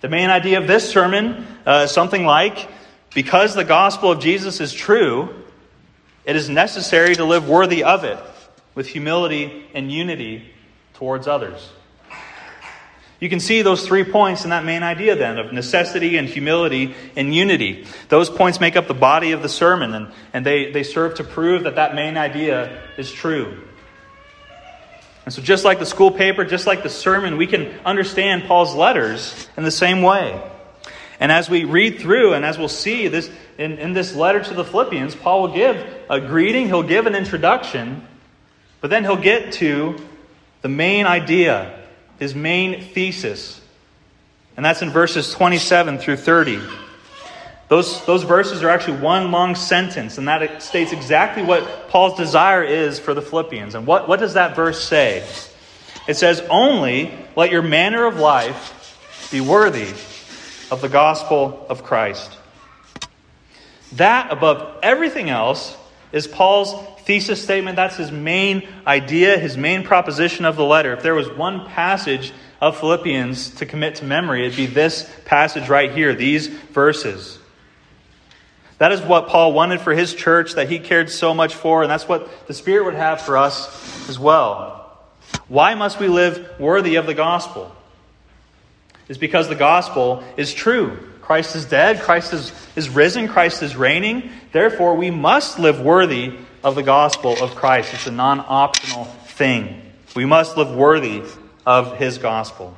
The 0.00 0.08
main 0.08 0.30
idea 0.30 0.56
of 0.56 0.66
this 0.66 0.88
sermon 0.88 1.46
uh, 1.66 1.82
is 1.84 1.90
something 1.90 2.24
like 2.24 2.70
because 3.12 3.54
the 3.54 3.64
gospel 3.64 4.12
of 4.12 4.20
Jesus 4.20 4.62
is 4.62 4.72
true, 4.72 5.44
it 6.24 6.36
is 6.36 6.48
necessary 6.48 7.14
to 7.16 7.26
live 7.26 7.46
worthy 7.46 7.84
of 7.84 8.04
it 8.04 8.18
with 8.74 8.88
humility 8.88 9.66
and 9.74 9.90
unity 9.90 10.50
towards 10.94 11.26
others. 11.26 11.70
You 13.20 13.30
can 13.30 13.40
see 13.40 13.62
those 13.62 13.86
three 13.86 14.04
points 14.04 14.44
in 14.44 14.50
that 14.50 14.64
main 14.64 14.82
idea 14.82 15.16
then 15.16 15.38
of 15.38 15.52
necessity 15.52 16.18
and 16.18 16.28
humility 16.28 16.94
and 17.16 17.34
unity. 17.34 17.86
Those 18.08 18.28
points 18.28 18.60
make 18.60 18.76
up 18.76 18.86
the 18.86 18.94
body 18.94 19.32
of 19.32 19.40
the 19.40 19.48
sermon, 19.48 19.94
and, 19.94 20.08
and 20.32 20.44
they, 20.44 20.72
they 20.72 20.82
serve 20.82 21.14
to 21.14 21.24
prove 21.24 21.62
that 21.64 21.76
that 21.76 21.94
main 21.94 22.16
idea 22.16 22.82
is 22.98 23.10
true. 23.10 23.62
And 25.24 25.32
so, 25.32 25.40
just 25.40 25.64
like 25.64 25.78
the 25.78 25.86
school 25.86 26.10
paper, 26.10 26.44
just 26.44 26.66
like 26.66 26.82
the 26.82 26.90
sermon, 26.90 27.38
we 27.38 27.46
can 27.46 27.72
understand 27.86 28.44
Paul's 28.44 28.74
letters 28.74 29.48
in 29.56 29.64
the 29.64 29.70
same 29.70 30.02
way. 30.02 30.38
And 31.18 31.32
as 31.32 31.48
we 31.48 31.64
read 31.64 32.00
through, 32.00 32.34
and 32.34 32.44
as 32.44 32.58
we'll 32.58 32.68
see 32.68 33.08
this 33.08 33.30
in, 33.56 33.78
in 33.78 33.94
this 33.94 34.14
letter 34.14 34.42
to 34.42 34.52
the 34.52 34.64
Philippians, 34.64 35.14
Paul 35.14 35.42
will 35.42 35.54
give 35.54 35.82
a 36.10 36.20
greeting, 36.20 36.66
he'll 36.66 36.82
give 36.82 37.06
an 37.06 37.14
introduction, 37.14 38.06
but 38.84 38.90
then 38.90 39.02
he'll 39.02 39.16
get 39.16 39.50
to 39.50 39.96
the 40.60 40.68
main 40.68 41.06
idea, 41.06 41.74
his 42.18 42.34
main 42.34 42.82
thesis. 42.82 43.58
And 44.58 44.66
that's 44.66 44.82
in 44.82 44.90
verses 44.90 45.32
27 45.32 45.96
through 45.96 46.18
30. 46.18 46.60
Those, 47.68 48.04
those 48.04 48.24
verses 48.24 48.62
are 48.62 48.68
actually 48.68 48.98
one 49.00 49.30
long 49.30 49.54
sentence, 49.54 50.18
and 50.18 50.28
that 50.28 50.62
states 50.62 50.92
exactly 50.92 51.42
what 51.42 51.88
Paul's 51.88 52.18
desire 52.18 52.62
is 52.62 52.98
for 52.98 53.14
the 53.14 53.22
Philippians. 53.22 53.74
And 53.74 53.86
what, 53.86 54.06
what 54.06 54.20
does 54.20 54.34
that 54.34 54.54
verse 54.54 54.86
say? 54.86 55.26
It 56.06 56.18
says, 56.18 56.42
Only 56.50 57.10
let 57.36 57.50
your 57.50 57.62
manner 57.62 58.04
of 58.04 58.18
life 58.18 59.30
be 59.32 59.40
worthy 59.40 59.88
of 60.70 60.82
the 60.82 60.90
gospel 60.90 61.64
of 61.70 61.84
Christ. 61.84 62.36
That, 63.92 64.30
above 64.30 64.80
everything 64.82 65.30
else, 65.30 65.74
is 66.14 66.28
Paul's 66.28 66.74
thesis 67.00 67.42
statement. 67.42 67.74
That's 67.74 67.96
his 67.96 68.12
main 68.12 68.66
idea, 68.86 69.36
his 69.36 69.56
main 69.56 69.82
proposition 69.82 70.44
of 70.44 70.54
the 70.54 70.64
letter. 70.64 70.92
If 70.92 71.02
there 71.02 71.14
was 71.14 71.28
one 71.28 71.66
passage 71.66 72.32
of 72.60 72.78
Philippians 72.78 73.56
to 73.56 73.66
commit 73.66 73.96
to 73.96 74.04
memory, 74.04 74.46
it'd 74.46 74.56
be 74.56 74.66
this 74.66 75.10
passage 75.24 75.68
right 75.68 75.92
here, 75.92 76.14
these 76.14 76.46
verses. 76.46 77.38
That 78.78 78.92
is 78.92 79.00
what 79.02 79.26
Paul 79.26 79.52
wanted 79.52 79.80
for 79.80 79.92
his 79.92 80.14
church 80.14 80.52
that 80.52 80.70
he 80.70 80.78
cared 80.78 81.10
so 81.10 81.34
much 81.34 81.56
for, 81.56 81.82
and 81.82 81.90
that's 81.90 82.08
what 82.08 82.46
the 82.46 82.54
Spirit 82.54 82.84
would 82.84 82.94
have 82.94 83.20
for 83.20 83.36
us 83.36 84.08
as 84.08 84.16
well. 84.16 84.96
Why 85.48 85.74
must 85.74 85.98
we 85.98 86.06
live 86.06 86.60
worthy 86.60 86.94
of 86.94 87.06
the 87.06 87.14
gospel? 87.14 87.74
Is 89.08 89.18
because 89.18 89.48
the 89.48 89.56
gospel 89.56 90.22
is 90.36 90.54
true. 90.54 90.96
Christ 91.24 91.56
is 91.56 91.64
dead, 91.64 92.02
Christ 92.02 92.34
is, 92.34 92.52
is 92.76 92.90
risen, 92.90 93.28
Christ 93.28 93.62
is 93.62 93.76
reigning. 93.76 94.30
Therefore, 94.52 94.94
we 94.94 95.10
must 95.10 95.58
live 95.58 95.80
worthy 95.80 96.36
of 96.62 96.74
the 96.74 96.82
gospel 96.82 97.42
of 97.42 97.54
Christ. 97.54 97.94
It's 97.94 98.06
a 98.06 98.12
non 98.12 98.44
optional 98.46 99.04
thing. 99.04 99.80
We 100.14 100.26
must 100.26 100.58
live 100.58 100.70
worthy 100.70 101.22
of 101.64 101.96
his 101.96 102.18
gospel. 102.18 102.76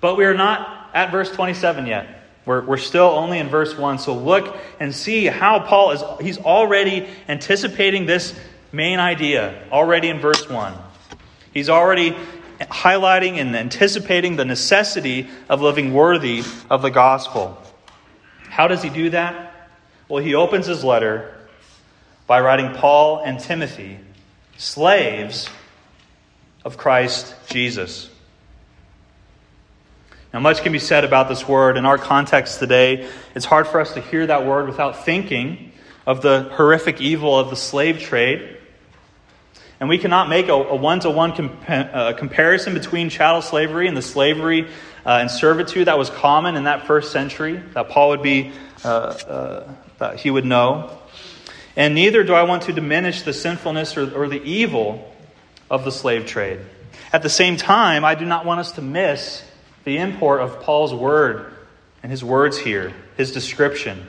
But 0.00 0.16
we 0.16 0.26
are 0.26 0.34
not 0.34 0.90
at 0.94 1.10
verse 1.10 1.30
27 1.32 1.86
yet. 1.86 2.06
We're, 2.46 2.64
we're 2.64 2.76
still 2.76 3.08
only 3.08 3.40
in 3.40 3.48
verse 3.48 3.76
1. 3.76 3.98
So 3.98 4.14
look 4.14 4.56
and 4.78 4.94
see 4.94 5.26
how 5.26 5.58
Paul 5.58 5.90
is, 5.90 6.02
he's 6.20 6.38
already 6.38 7.08
anticipating 7.26 8.06
this 8.06 8.32
main 8.70 9.00
idea, 9.00 9.64
already 9.72 10.08
in 10.08 10.20
verse 10.20 10.48
1. 10.48 10.72
He's 11.52 11.68
already 11.68 12.16
highlighting 12.60 13.38
and 13.38 13.54
anticipating 13.54 14.36
the 14.36 14.44
necessity 14.44 15.28
of 15.48 15.62
living 15.62 15.92
worthy 15.92 16.42
of 16.68 16.82
the 16.82 16.90
gospel. 16.90 17.60
How 18.48 18.68
does 18.68 18.82
he 18.82 18.90
do 18.90 19.10
that? 19.10 19.70
Well, 20.08 20.22
he 20.22 20.34
opens 20.34 20.66
his 20.66 20.82
letter 20.82 21.34
by 22.26 22.40
writing 22.40 22.74
Paul 22.74 23.22
and 23.24 23.38
Timothy, 23.38 23.98
slaves 24.56 25.48
of 26.64 26.76
Christ 26.76 27.34
Jesus. 27.48 28.10
Now, 30.32 30.40
much 30.40 30.62
can 30.62 30.72
be 30.72 30.78
said 30.78 31.04
about 31.04 31.28
this 31.28 31.48
word. 31.48 31.78
In 31.78 31.86
our 31.86 31.96
context 31.96 32.58
today, 32.58 33.08
it's 33.34 33.46
hard 33.46 33.66
for 33.66 33.80
us 33.80 33.94
to 33.94 34.00
hear 34.00 34.26
that 34.26 34.44
word 34.44 34.68
without 34.68 35.04
thinking 35.04 35.72
of 36.06 36.20
the 36.20 36.50
horrific 36.52 37.00
evil 37.00 37.38
of 37.38 37.48
the 37.48 37.56
slave 37.56 38.00
trade. 38.00 38.57
And 39.80 39.88
we 39.88 39.98
cannot 39.98 40.28
make 40.28 40.48
a 40.48 40.74
one 40.74 41.00
to 41.00 41.10
one 41.10 41.32
comparison 41.32 42.74
between 42.74 43.10
chattel 43.10 43.42
slavery 43.42 43.86
and 43.86 43.96
the 43.96 44.02
slavery 44.02 44.66
uh, 45.06 45.18
and 45.20 45.30
servitude 45.30 45.86
that 45.86 45.96
was 45.96 46.10
common 46.10 46.56
in 46.56 46.64
that 46.64 46.86
first 46.86 47.12
century, 47.12 47.62
that 47.74 47.88
Paul 47.88 48.10
would 48.10 48.22
be, 48.22 48.52
uh, 48.84 48.88
uh, 48.88 49.74
that 49.98 50.18
he 50.18 50.30
would 50.30 50.44
know. 50.44 50.98
And 51.76 51.94
neither 51.94 52.24
do 52.24 52.34
I 52.34 52.42
want 52.42 52.64
to 52.64 52.72
diminish 52.72 53.22
the 53.22 53.32
sinfulness 53.32 53.96
or, 53.96 54.12
or 54.14 54.28
the 54.28 54.42
evil 54.42 55.14
of 55.70 55.84
the 55.84 55.92
slave 55.92 56.26
trade. 56.26 56.58
At 57.12 57.22
the 57.22 57.30
same 57.30 57.56
time, 57.56 58.04
I 58.04 58.16
do 58.16 58.24
not 58.24 58.44
want 58.44 58.58
us 58.58 58.72
to 58.72 58.82
miss 58.82 59.44
the 59.84 59.98
import 59.98 60.40
of 60.40 60.60
Paul's 60.60 60.92
word 60.92 61.52
and 62.02 62.10
his 62.10 62.24
words 62.24 62.58
here, 62.58 62.92
his 63.16 63.30
description. 63.30 64.04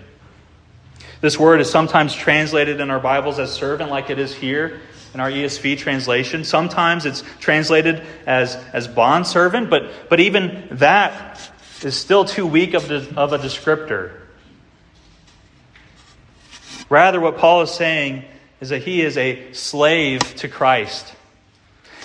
This 1.21 1.37
word 1.37 1.61
is 1.61 1.69
sometimes 1.69 2.15
translated 2.15 2.81
in 2.81 2.89
our 2.89 2.99
Bibles 2.99 3.37
as 3.37 3.51
servant, 3.51 3.91
like 3.91 4.09
it 4.09 4.17
is 4.17 4.33
here 4.33 4.81
in 5.13 5.19
our 5.19 5.29
ESV 5.29 5.77
translation. 5.77 6.43
Sometimes 6.43 7.05
it's 7.05 7.23
translated 7.39 8.03
as, 8.25 8.55
as 8.73 8.87
bondservant, 8.87 9.69
but, 9.69 9.91
but 10.09 10.19
even 10.19 10.67
that 10.71 11.39
is 11.81 11.95
still 11.95 12.25
too 12.25 12.45
weak 12.45 12.73
of, 12.73 12.87
the, 12.87 13.13
of 13.15 13.33
a 13.33 13.39
descriptor. 13.39 14.11
Rather, 16.89 17.19
what 17.19 17.37
Paul 17.37 17.61
is 17.61 17.71
saying 17.71 18.25
is 18.61 18.69
that 18.69 18.83
he 18.83 19.01
is 19.01 19.17
a 19.17 19.53
slave 19.53 20.21
to 20.37 20.47
Christ. 20.47 21.13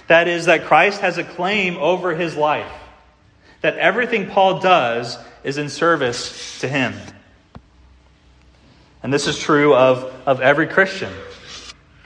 That 0.07 0.29
is, 0.29 0.47
that 0.47 0.65
Christ 0.65 1.01
has 1.01 1.19
a 1.19 1.25
claim 1.25 1.77
over 1.77 2.15
his 2.15 2.37
life 2.37 2.71
that 3.65 3.79
everything 3.79 4.29
Paul 4.29 4.61
does 4.61 5.17
is 5.43 5.57
in 5.57 5.71
service 5.71 6.61
to 6.61 6.69
him. 6.69 6.93
And 9.03 9.11
this 9.11 9.27
is 9.27 9.39
true 9.39 9.75
of, 9.75 10.13
of 10.27 10.43
every 10.43 10.67
Christian. 10.67 11.11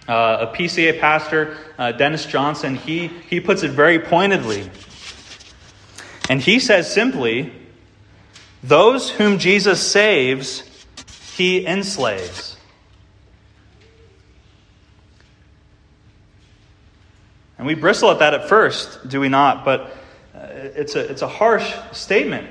Uh, 0.09 0.49
a 0.51 0.57
PCA 0.57 0.99
pastor, 0.99 1.59
uh, 1.77 1.93
Dennis 1.93 2.25
Johnson, 2.25 2.77
he, 2.77 3.09
he 3.29 3.41
puts 3.41 3.63
it 3.63 3.73
very 3.73 3.99
pointedly. 3.99 4.71
And 6.31 6.41
he 6.41 6.59
says 6.61 6.91
simply 6.91 7.53
those 8.63 9.11
whom 9.11 9.39
Jesus 9.39 9.87
saves, 9.87 10.63
he 11.37 11.67
enslaves. 11.67 12.57
And 17.59 17.67
we 17.67 17.75
bristle 17.75 18.11
at 18.11 18.21
that 18.21 18.35
at 18.35 18.49
first, 18.49 19.09
do 19.09 19.21
we 19.21 19.29
not? 19.29 19.65
But 19.65 19.95
uh, 20.35 20.47
it's 20.53 20.95
a, 20.95 21.01
it's 21.11 21.23
a 21.23 21.29
harsh 21.29 21.75
statement 21.93 22.49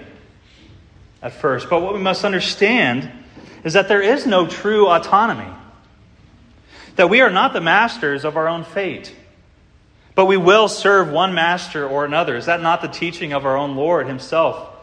at 1.21 1.33
first. 1.33 1.69
But 1.69 1.81
what 1.81 1.93
we 1.93 1.99
must 1.99 2.23
understand 2.23 3.09
is 3.63 3.73
that 3.73 3.87
there 3.87 4.01
is 4.01 4.27
no 4.27 4.47
true 4.47 4.87
autonomy 4.87 5.51
that 6.97 7.09
we 7.09 7.21
are 7.21 7.29
not 7.29 7.53
the 7.53 7.61
masters 7.61 8.25
of 8.25 8.35
our 8.35 8.47
own 8.47 8.63
fate. 8.63 9.15
But 10.13 10.25
we 10.25 10.35
will 10.35 10.67
serve 10.67 11.11
one 11.11 11.33
master 11.35 11.87
or 11.87 12.03
another. 12.03 12.35
Is 12.35 12.47
that 12.47 12.61
not 12.61 12.81
the 12.81 12.87
teaching 12.87 13.33
of 13.33 13.45
our 13.45 13.55
own 13.55 13.75
Lord 13.75 14.07
Himself? 14.07 14.73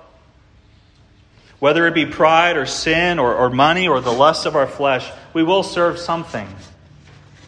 Whether 1.58 1.86
it 1.86 1.94
be 1.94 2.06
pride 2.06 2.56
or 2.56 2.66
sin 2.66 3.18
or, 3.18 3.34
or 3.34 3.50
money 3.50 3.88
or 3.88 4.00
the 4.00 4.12
lust 4.12 4.46
of 4.46 4.54
our 4.54 4.66
flesh, 4.66 5.10
we 5.32 5.42
will 5.42 5.62
serve 5.62 5.98
something 5.98 6.48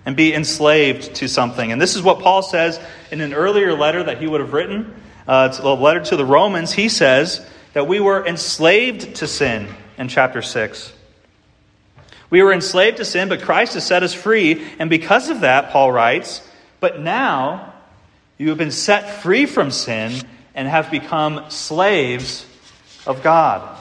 and 0.04 0.16
be 0.16 0.34
enslaved 0.34 1.14
to 1.16 1.28
something. 1.28 1.70
And 1.70 1.80
this 1.80 1.94
is 1.94 2.02
what 2.02 2.20
Paul 2.20 2.42
says 2.42 2.80
in 3.10 3.20
an 3.20 3.34
earlier 3.34 3.72
letter 3.72 4.02
that 4.02 4.18
he 4.18 4.26
would 4.26 4.40
have 4.40 4.52
written, 4.52 4.94
uh, 5.28 5.56
a 5.60 5.68
letter 5.74 6.00
to 6.06 6.16
the 6.16 6.24
Romans. 6.24 6.72
He 6.72 6.88
says 6.88 7.44
that 7.72 7.86
we 7.86 8.00
were 8.00 8.26
enslaved 8.26 9.16
to 9.16 9.28
sin 9.28 9.68
in 9.98 10.08
chapter 10.08 10.42
6. 10.42 10.92
We 12.30 12.42
were 12.42 12.52
enslaved 12.52 12.96
to 12.98 13.04
sin, 13.04 13.28
but 13.28 13.42
Christ 13.42 13.74
has 13.74 13.86
set 13.86 14.02
us 14.02 14.12
free. 14.12 14.64
And 14.78 14.90
because 14.90 15.28
of 15.28 15.40
that, 15.40 15.70
Paul 15.70 15.92
writes, 15.92 16.46
but 16.80 17.00
now 17.00 17.74
you 18.38 18.48
have 18.50 18.58
been 18.58 18.70
set 18.70 19.22
free 19.22 19.46
from 19.46 19.70
sin 19.70 20.20
and 20.54 20.66
have 20.68 20.90
become 20.90 21.50
slaves 21.50 22.46
of 23.06 23.22
God. 23.22 23.76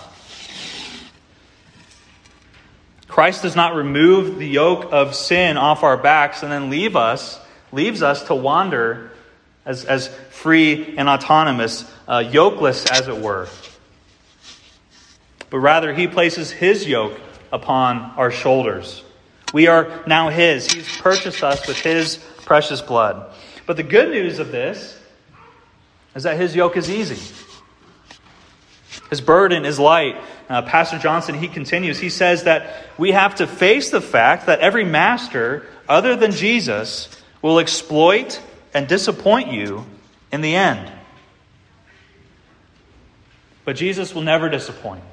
Christ 3.08 3.44
does 3.44 3.56
not 3.56 3.76
remove 3.76 4.38
the 4.38 4.48
yoke 4.48 4.90
of 4.92 5.16
sin 5.16 5.58
off 5.58 5.84
our 5.84 5.98
backs 5.98 6.44
and 6.44 6.52
then 6.52 6.70
leave 6.70 6.96
us, 6.96 7.40
leaves 7.72 8.02
us 8.02 8.24
to 8.24 8.36
wander 8.36 9.12
as, 9.66 9.86
as 9.86 10.10
free 10.30 10.96
and 10.98 11.08
autonomous, 11.08 11.90
uh, 12.08 12.18
yokeless 12.20 12.90
as 12.92 13.08
it 13.08 13.18
were. 13.18 13.48
But 15.50 15.60
rather, 15.60 15.94
he 15.94 16.08
places 16.08 16.52
his 16.52 16.86
yoke 16.88 17.20
upon 17.52 17.98
our 18.18 18.32
shoulders. 18.32 19.04
We 19.54 19.68
are 19.68 20.04
now 20.06 20.30
his. 20.30 20.72
He's 20.72 20.98
purchased 20.98 21.44
us 21.44 21.68
with 21.68 21.78
his 21.78 22.18
precious 22.46 22.82
blood. 22.82 23.32
But 23.66 23.78
the 23.78 23.84
good 23.84 24.10
news 24.10 24.40
of 24.40 24.52
this 24.52 25.00
is 26.16 26.24
that 26.24 26.38
his 26.38 26.56
yoke 26.56 26.78
is 26.78 26.90
easy. 26.90 27.20
His 29.10 29.22
burden 29.22 29.66
is 29.66 29.80
light. 29.80 30.18
Uh, 30.50 30.62
Pastor 30.62 31.00
Johnson, 31.00 31.36
he 31.36 31.48
continues, 31.48 32.00
he 32.00 32.10
says 32.10 32.44
that 32.44 32.86
we 32.98 33.12
have 33.12 33.36
to 33.36 33.48
face 33.48 33.90
the 33.90 34.02
fact 34.02 34.46
that 34.46 34.60
every 34.60 34.86
master 34.86 35.66
other 35.90 36.16
than 36.16 36.32
Jesus 36.32 37.10
will 37.42 37.60
exploit 37.60 38.40
and 38.74 38.88
disappoint 38.88 39.52
you 39.52 39.86
in 40.32 40.42
the 40.42 40.56
end. 40.56 40.92
But 43.64 43.76
Jesus 43.76 44.14
will 44.14 44.22
never 44.22 44.50
disappoint. 44.50 45.04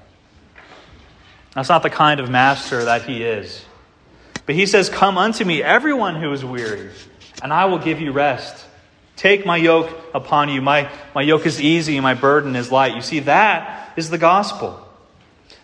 That's 1.55 1.69
not 1.69 1.83
the 1.83 1.91
kind 1.91 2.21
of 2.21 2.31
master 2.31 2.85
that 2.85 3.03
he 3.03 3.23
is. 3.23 3.65
But 4.47 4.55
he 4.55 4.67
says, 4.67 4.89
Come 4.89 5.19
unto 5.19 5.45
me, 5.45 5.63
everyone 5.63 6.17
who 6.17 6.33
is 6.33 6.45
weary, 6.45 6.91
and 7.43 7.53
I 7.53 7.67
will 7.67 7.79
give 7.79 8.01
you 8.01 8.13
rest. 8.13 8.67
Take 9.17 9.47
my 9.47 9.57
yoke 9.57 9.91
upon 10.15 10.49
you. 10.49 10.63
My, 10.63 10.91
my 11.15 11.23
yoke 11.23 11.47
is 11.47 11.61
easy 11.61 11.97
and 11.97 12.03
my 12.03 12.15
burden 12.15 12.57
is 12.57 12.73
light. 12.73 12.97
You 12.97 13.03
see, 13.03 13.21
that 13.21 13.93
is 13.97 14.11
the 14.11 14.19
gospel. 14.19 14.85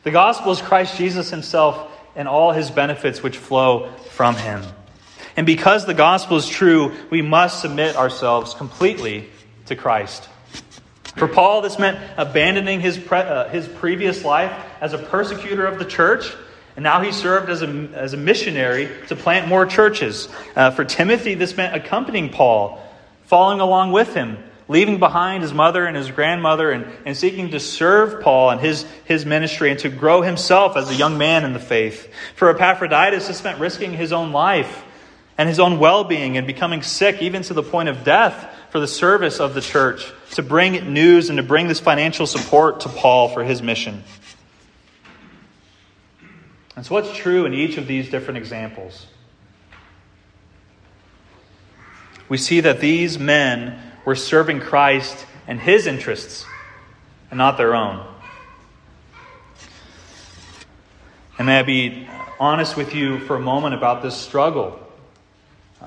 The 0.05 0.11
gospel 0.11 0.53
is 0.53 0.61
Christ 0.61 0.97
Jesus 0.97 1.31
himself 1.31 1.91
and 2.15 2.29
all 2.29 2.53
his 2.53 2.71
benefits 2.71 3.23
which 3.23 3.37
flow 3.37 3.91
from 4.11 4.37
him. 4.37 4.63
And 5.37 5.47
because 5.47 5.87
the 5.87 5.95
gospel 5.95 6.37
is 6.37 6.49
true, 6.49 6.95
we 7.11 7.23
must 7.23 7.61
submit 7.61 7.97
ourselves 7.97 8.55
completely 8.55 9.29
to 9.67 9.77
Christ. 9.77 10.29
For 11.19 11.27
Paul, 11.27 11.63
this 11.63 11.79
meant 11.81 11.99
abandoning 12.17 12.81
his, 12.81 12.97
pre- 12.97 13.19
uh, 13.19 13.49
his 13.49 13.67
previous 13.67 14.25
life 14.25 14.53
as 14.81 14.93
a 14.93 14.99
persecutor 14.99 15.67
of 15.67 15.81
the 15.81 15.85
church, 15.85 16.33
and 16.77 16.85
now 16.85 17.01
he 17.03 17.11
served 17.11 17.51
as 17.51 17.61
a, 17.61 17.67
as 17.67 18.15
a 18.15 18.17
missionary 18.17 18.89
to 19.09 19.17
plant 19.17 19.49
more 19.49 19.67
churches. 19.67 20.29
Uh, 20.55 20.71
for 20.71 20.85
Timothy, 20.85 21.35
this 21.35 21.57
meant 21.57 21.75
accompanying 21.75 22.29
Paul, 22.29 22.81
following 23.25 23.59
along 23.59 23.91
with 23.91 24.15
him, 24.15 24.39
leaving 24.69 25.01
behind 25.01 25.43
his 25.43 25.53
mother 25.53 25.87
and 25.87 25.97
his 25.97 26.09
grandmother 26.09 26.71
and, 26.71 26.87
and 27.05 27.17
seeking 27.17 27.51
to 27.51 27.59
serve 27.59 28.23
Paul 28.23 28.51
and 28.51 28.61
his, 28.61 28.85
his 29.05 29.27
ministry 29.27 29.73
and 29.73 29.81
to 29.81 29.89
grow 29.89 30.23
himself 30.23 30.77
as 30.77 30.89
a 30.89 30.95
young 30.95 31.19
man 31.19 31.45
in 31.45 31.53
the 31.53 31.59
faith. 31.59 32.13
For 32.37 32.49
Epaphroditus, 32.51 33.27
this 33.27 33.43
meant 33.43 33.59
risking 33.59 33.93
his 33.93 34.13
own 34.13 34.31
life 34.31 34.85
and 35.37 35.49
his 35.49 35.59
own 35.59 35.81
well 35.81 36.05
being 36.05 36.37
and 36.37 36.47
becoming 36.47 36.83
sick, 36.83 37.23
even 37.23 37.43
to 37.43 37.55
the 37.55 37.63
point 37.63 37.89
of 37.89 38.05
death, 38.05 38.55
for 38.71 38.81
the 38.81 38.89
service 38.89 39.41
of 39.41 39.55
the 39.55 39.61
church, 39.61 40.13
to 40.33 40.43
bring 40.43 40.93
news 40.93 41.31
and 41.31 41.39
to 41.39 41.43
bring 41.43 41.69
this 41.69 41.81
financial 41.81 42.27
support 42.27 42.81
to 42.81 42.89
Paul 42.89 43.29
for 43.29 43.43
his 43.43 43.63
mission. 43.63 44.03
And 46.77 46.87
so, 46.87 46.95
what's 46.95 47.13
true 47.17 47.45
in 47.45 47.55
each 47.55 47.77
of 47.77 47.87
these 47.87 48.09
different 48.09 48.39
examples? 48.39 49.07
We 52.29 52.37
see 52.37 52.61
that 52.61 52.81
these 52.81 53.19
men 53.19 53.81
were 54.05 54.15
serving 54.15 54.61
Christ 54.61 55.27
and 55.47 55.59
his 55.59 55.87
interests 55.87 56.45
and 57.31 57.39
not 57.39 57.57
their 57.57 57.75
own. 57.75 58.07
And 61.39 61.47
may 61.47 61.59
I 61.59 61.63
be 61.63 62.09
honest 62.39 62.77
with 62.77 62.95
you 62.95 63.21
for 63.21 63.37
a 63.37 63.41
moment 63.41 63.75
about 63.75 64.03
this 64.03 64.17
struggle. 64.17 64.79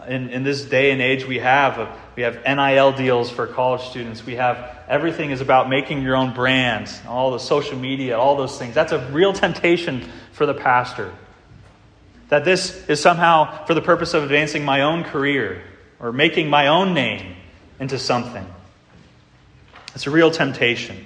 In, 0.08 0.30
in 0.30 0.44
this 0.44 0.64
day 0.64 0.92
and 0.92 1.02
age 1.02 1.26
we 1.26 1.40
have, 1.40 1.78
uh, 1.78 1.96
we 2.16 2.24
have 2.24 2.44
NIL 2.46 2.92
deals 2.92 3.30
for 3.30 3.48
college 3.48 3.82
students. 3.82 4.26
We 4.26 4.36
have 4.36 4.78
everything 4.88 5.32
is 5.32 5.42
about 5.42 5.70
making 5.70 6.02
your 6.02 6.16
own 6.16 6.34
brands, 6.34 7.00
all 7.08 7.32
the 7.32 7.40
social 7.40 7.78
media, 7.78 8.18
all 8.18 8.36
those 8.36 8.58
things. 8.58 8.76
That's 8.76 8.92
a 8.92 9.00
real 9.12 9.32
temptation 9.34 10.06
for 10.34 10.46
the 10.46 10.54
pastor. 10.54 11.14
That 12.30 12.46
this 12.46 12.88
is 12.90 13.02
somehow 13.02 13.66
for 13.66 13.74
the 13.74 13.82
purpose 13.82 14.14
of 14.14 14.24
advancing 14.24 14.66
my 14.66 14.82
own 14.82 15.04
career 15.04 15.64
or 16.00 16.12
making 16.12 16.50
my 16.50 16.68
own 16.68 16.94
name 16.94 17.36
into 17.80 17.98
something. 17.98 18.46
It's 19.96 20.08
a 20.08 20.12
real 20.12 20.32
temptation. 20.32 20.98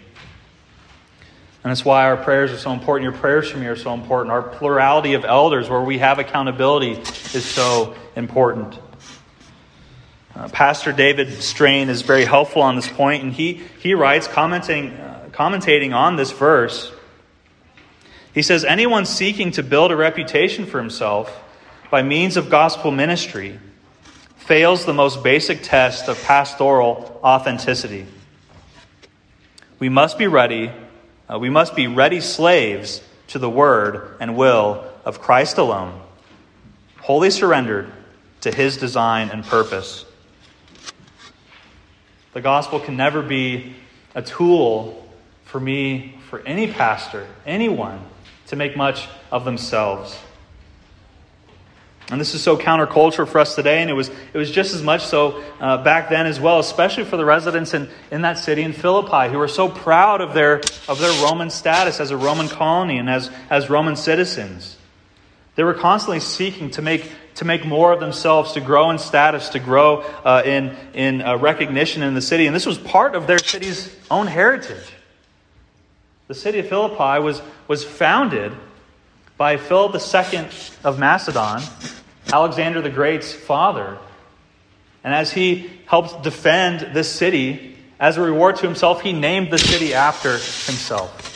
And 1.63 1.71
that's 1.71 1.83
why 1.83 2.05
our 2.05 2.17
prayers 2.17 2.51
are 2.51 2.59
so 2.59 2.71
important. 2.71 3.11
Your 3.11 3.19
prayers 3.19 3.49
for 3.49 3.57
me 3.57 3.65
are 3.65 3.75
so 3.75 3.93
important. 3.93 4.31
Our 4.31 4.43
plurality 4.43 5.15
of 5.15 5.25
elders, 5.25 5.67
where 5.67 5.81
we 5.81 5.97
have 5.97 6.19
accountability, 6.19 6.91
is 6.91 7.43
so 7.43 7.95
important. 8.15 8.77
Uh, 10.35 10.49
Pastor 10.49 10.91
David 10.91 11.41
Strain 11.41 11.87
is 11.87 12.01
very 12.01 12.25
helpful 12.25 12.61
on 12.61 12.75
this 12.75 12.89
point, 12.89 13.23
and 13.23 13.31
he, 13.31 13.61
he 13.79 13.93
writes, 13.93 14.27
commenting, 14.27 14.91
uh, 14.91 15.29
commentating 15.31 15.95
on 15.95 16.17
this 16.17 16.31
verse, 16.31 16.91
he 18.33 18.41
says, 18.41 18.65
Anyone 18.65 19.05
seeking 19.05 19.51
to 19.51 19.63
build 19.63 19.91
a 19.91 19.95
reputation 19.95 20.65
for 20.65 20.77
himself 20.77 21.41
by 21.89 22.01
means 22.01 22.35
of 22.35 22.49
gospel 22.49 22.91
ministry 22.91 23.57
fails 24.35 24.83
the 24.83 24.93
most 24.93 25.23
basic 25.23 25.63
test 25.63 26.09
of 26.09 26.21
pastoral 26.23 27.17
authenticity. 27.23 28.05
We 29.79 29.87
must 29.87 30.17
be 30.17 30.27
ready, 30.27 30.69
uh, 31.31 31.39
we 31.39 31.49
must 31.49 31.77
be 31.77 31.87
ready 31.87 32.19
slaves 32.19 33.01
to 33.27 33.39
the 33.39 33.49
word 33.49 34.17
and 34.19 34.35
will 34.35 34.83
of 35.05 35.21
Christ 35.21 35.57
alone, 35.57 36.01
wholly 36.99 37.29
surrendered 37.29 37.89
to 38.41 38.51
his 38.51 38.75
design 38.75 39.29
and 39.29 39.43
purpose. 39.43 40.04
The 42.35 42.41
gospel 42.41 42.81
can 42.81 42.97
never 42.97 43.21
be 43.21 43.75
a 44.13 44.21
tool 44.21 45.07
for 45.45 45.57
me, 45.57 46.15
for 46.29 46.41
any 46.41 46.69
pastor, 46.69 47.25
anyone, 47.45 48.01
to 48.47 48.57
make 48.57 48.75
much 48.75 49.07
of 49.31 49.45
themselves. 49.45 50.19
And 52.09 52.19
this 52.19 52.35
is 52.35 52.43
so 52.43 52.57
counterculture 52.57 53.25
for 53.25 53.39
us 53.39 53.55
today, 53.55 53.79
and 53.79 53.89
it 53.89 53.93
was, 53.93 54.09
it 54.09 54.37
was 54.37 54.51
just 54.51 54.75
as 54.75 54.83
much 54.83 55.05
so 55.05 55.41
uh, 55.61 55.81
back 55.81 56.09
then 56.09 56.25
as 56.25 56.37
well, 56.37 56.59
especially 56.59 57.05
for 57.05 57.15
the 57.15 57.23
residents 57.23 57.73
in, 57.73 57.87
in 58.11 58.23
that 58.23 58.37
city 58.37 58.63
in 58.63 58.73
Philippi 58.73 59.31
who 59.31 59.37
were 59.37 59.47
so 59.47 59.69
proud 59.69 60.19
of 60.19 60.33
their, 60.33 60.57
of 60.89 60.99
their 60.99 61.23
Roman 61.23 61.49
status 61.49 62.01
as 62.01 62.11
a 62.11 62.17
Roman 62.17 62.49
colony 62.49 62.97
and 62.97 63.09
as, 63.09 63.31
as 63.49 63.69
Roman 63.69 63.95
citizens. 63.95 64.75
They 65.55 65.63
were 65.63 65.73
constantly 65.73 66.19
seeking 66.19 66.71
to 66.71 66.81
make, 66.81 67.09
to 67.35 67.45
make 67.45 67.65
more 67.65 67.93
of 67.93 67.99
themselves, 67.99 68.53
to 68.53 68.61
grow 68.61 68.91
in 68.91 68.99
status, 68.99 69.49
to 69.49 69.59
grow 69.59 70.01
uh, 70.23 70.43
in, 70.45 70.75
in 70.93 71.21
uh, 71.21 71.37
recognition 71.37 72.03
in 72.03 72.13
the 72.13 72.21
city. 72.21 72.45
And 72.45 72.55
this 72.55 72.65
was 72.65 72.77
part 72.77 73.15
of 73.15 73.25
their 73.25 73.39
city's 73.39 73.95
own 74.11 74.27
heritage. 74.27 74.93
The 76.27 76.33
city 76.33 76.59
of 76.59 76.67
Philippi 76.67 77.23
was, 77.23 77.41
was 77.67 77.83
founded 77.83 78.51
by 79.37 79.57
Philip 79.57 79.95
II 79.95 80.47
of 80.83 80.99
Macedon, 80.99 81.61
Alexander 82.31 82.81
the 82.81 82.89
Great's 82.89 83.33
father. 83.33 83.97
And 85.03 85.13
as 85.13 85.31
he 85.31 85.69
helped 85.85 86.23
defend 86.23 86.95
this 86.95 87.11
city, 87.11 87.77
as 87.99 88.17
a 88.17 88.21
reward 88.21 88.57
to 88.57 88.65
himself, 88.65 89.01
he 89.01 89.13
named 89.13 89.51
the 89.51 89.59
city 89.59 89.93
after 89.93 90.31
himself. 90.31 91.34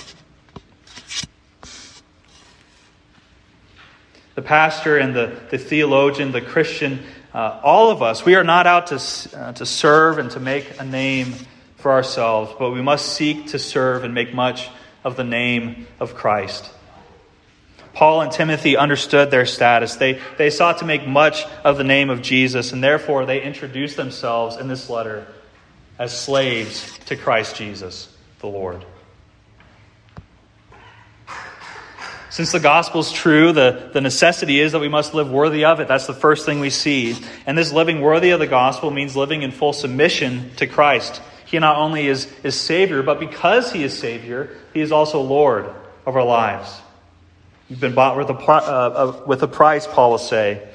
The 4.40 4.46
pastor 4.46 4.98
and 4.98 5.14
the, 5.14 5.38
the 5.50 5.58
theologian, 5.58 6.32
the 6.32 6.40
Christian 6.40 7.04
uh, 7.34 7.60
all 7.62 7.92
of 7.92 8.02
us, 8.02 8.24
we 8.24 8.36
are 8.36 8.44
not 8.46 8.68
out 8.68 8.88
to, 8.88 9.38
uh, 9.38 9.52
to 9.52 9.66
serve 9.66 10.18
and 10.18 10.32
to 10.32 10.40
make 10.40 10.80
a 10.80 10.86
name 10.86 11.36
for 11.76 11.92
ourselves, 11.92 12.54
but 12.58 12.72
we 12.72 12.82
must 12.82 13.18
seek 13.18 13.48
to 13.48 13.60
serve 13.60 14.06
and 14.06 14.14
make 14.14 14.34
much 14.34 14.70
of 15.04 15.18
the 15.18 15.26
name 15.26 15.88
of 16.00 16.16
Christ. 16.16 16.72
Paul 17.92 18.22
and 18.22 18.32
Timothy 18.32 18.78
understood 18.78 19.30
their 19.30 19.46
status. 19.46 19.98
They, 19.98 20.22
they 20.38 20.52
sought 20.52 20.78
to 20.78 20.86
make 20.86 21.06
much 21.06 21.44
of 21.66 21.78
the 21.78 21.84
name 21.84 22.10
of 22.10 22.22
Jesus, 22.22 22.72
and 22.72 22.82
therefore 22.82 23.26
they 23.26 23.42
introduced 23.42 23.98
themselves 23.98 24.56
in 24.56 24.70
this 24.70 24.90
letter 24.90 25.28
as 25.98 26.18
slaves 26.18 26.98
to 27.08 27.18
Christ 27.18 27.58
Jesus, 27.58 28.08
the 28.40 28.48
Lord. 28.48 28.86
Since 32.30 32.52
the 32.52 32.60
gospel 32.60 33.02
is 33.02 33.12
true, 33.12 33.52
the, 33.52 33.90
the 33.92 34.02
necessity 34.02 34.60
is 34.60 34.74
that 34.74 34.80
we 34.80 34.88
must 34.88 35.16
live 35.16 35.32
worthy 35.32 35.66
of 35.66 35.80
it. 35.80 35.88
That's 35.88 36.06
the 36.06 36.14
first 36.14 36.46
thing 36.46 36.60
we 36.60 36.70
see. 36.70 37.18
And 37.48 37.58
this 37.58 37.74
living 37.74 38.02
worthy 38.02 38.30
of 38.30 38.40
the 38.40 38.48
gospel 38.48 38.92
means 38.92 39.16
living 39.16 39.42
in 39.42 39.52
full 39.52 39.74
submission 39.74 40.52
to 40.58 40.68
Christ. 40.68 41.22
He 41.46 41.58
not 41.58 41.78
only 41.78 42.06
is, 42.06 42.32
is 42.44 42.60
Savior, 42.60 43.02
but 43.02 43.20
because 43.20 43.72
He 43.72 43.84
is 43.84 43.98
Savior, 43.98 44.56
He 44.74 44.82
is 44.82 44.92
also 44.92 45.22
Lord 45.22 45.74
of 46.06 46.16
our 46.16 46.24
lives. 46.24 46.80
You've 47.68 47.80
been 47.80 47.96
bought 47.96 48.16
with 48.18 48.30
a, 48.30 48.34
uh, 48.34 48.52
uh, 48.52 49.24
with 49.26 49.42
a 49.42 49.48
price, 49.48 49.88
Paul 49.88 50.12
will 50.12 50.18
say. 50.20 50.68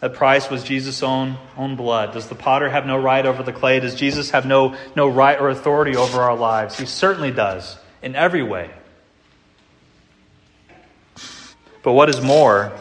That 0.00 0.14
price 0.14 0.50
was 0.50 0.64
Jesus' 0.64 1.02
own, 1.04 1.38
own 1.56 1.76
blood. 1.76 2.12
Does 2.12 2.28
the 2.28 2.34
potter 2.34 2.68
have 2.68 2.84
no 2.84 2.98
right 3.00 3.24
over 3.24 3.42
the 3.42 3.52
clay? 3.52 3.78
Does 3.78 3.94
Jesus 3.94 4.30
have 4.30 4.44
no, 4.44 4.76
no 4.96 5.08
right 5.08 5.40
or 5.40 5.48
authority 5.48 5.96
over 5.96 6.20
our 6.20 6.36
lives? 6.36 6.78
He 6.78 6.86
certainly 6.86 7.30
does, 7.30 7.78
in 8.02 8.16
every 8.16 8.42
way. 8.42 8.70
But 11.84 11.92
what 11.92 12.08
is 12.08 12.20
more, 12.20 12.72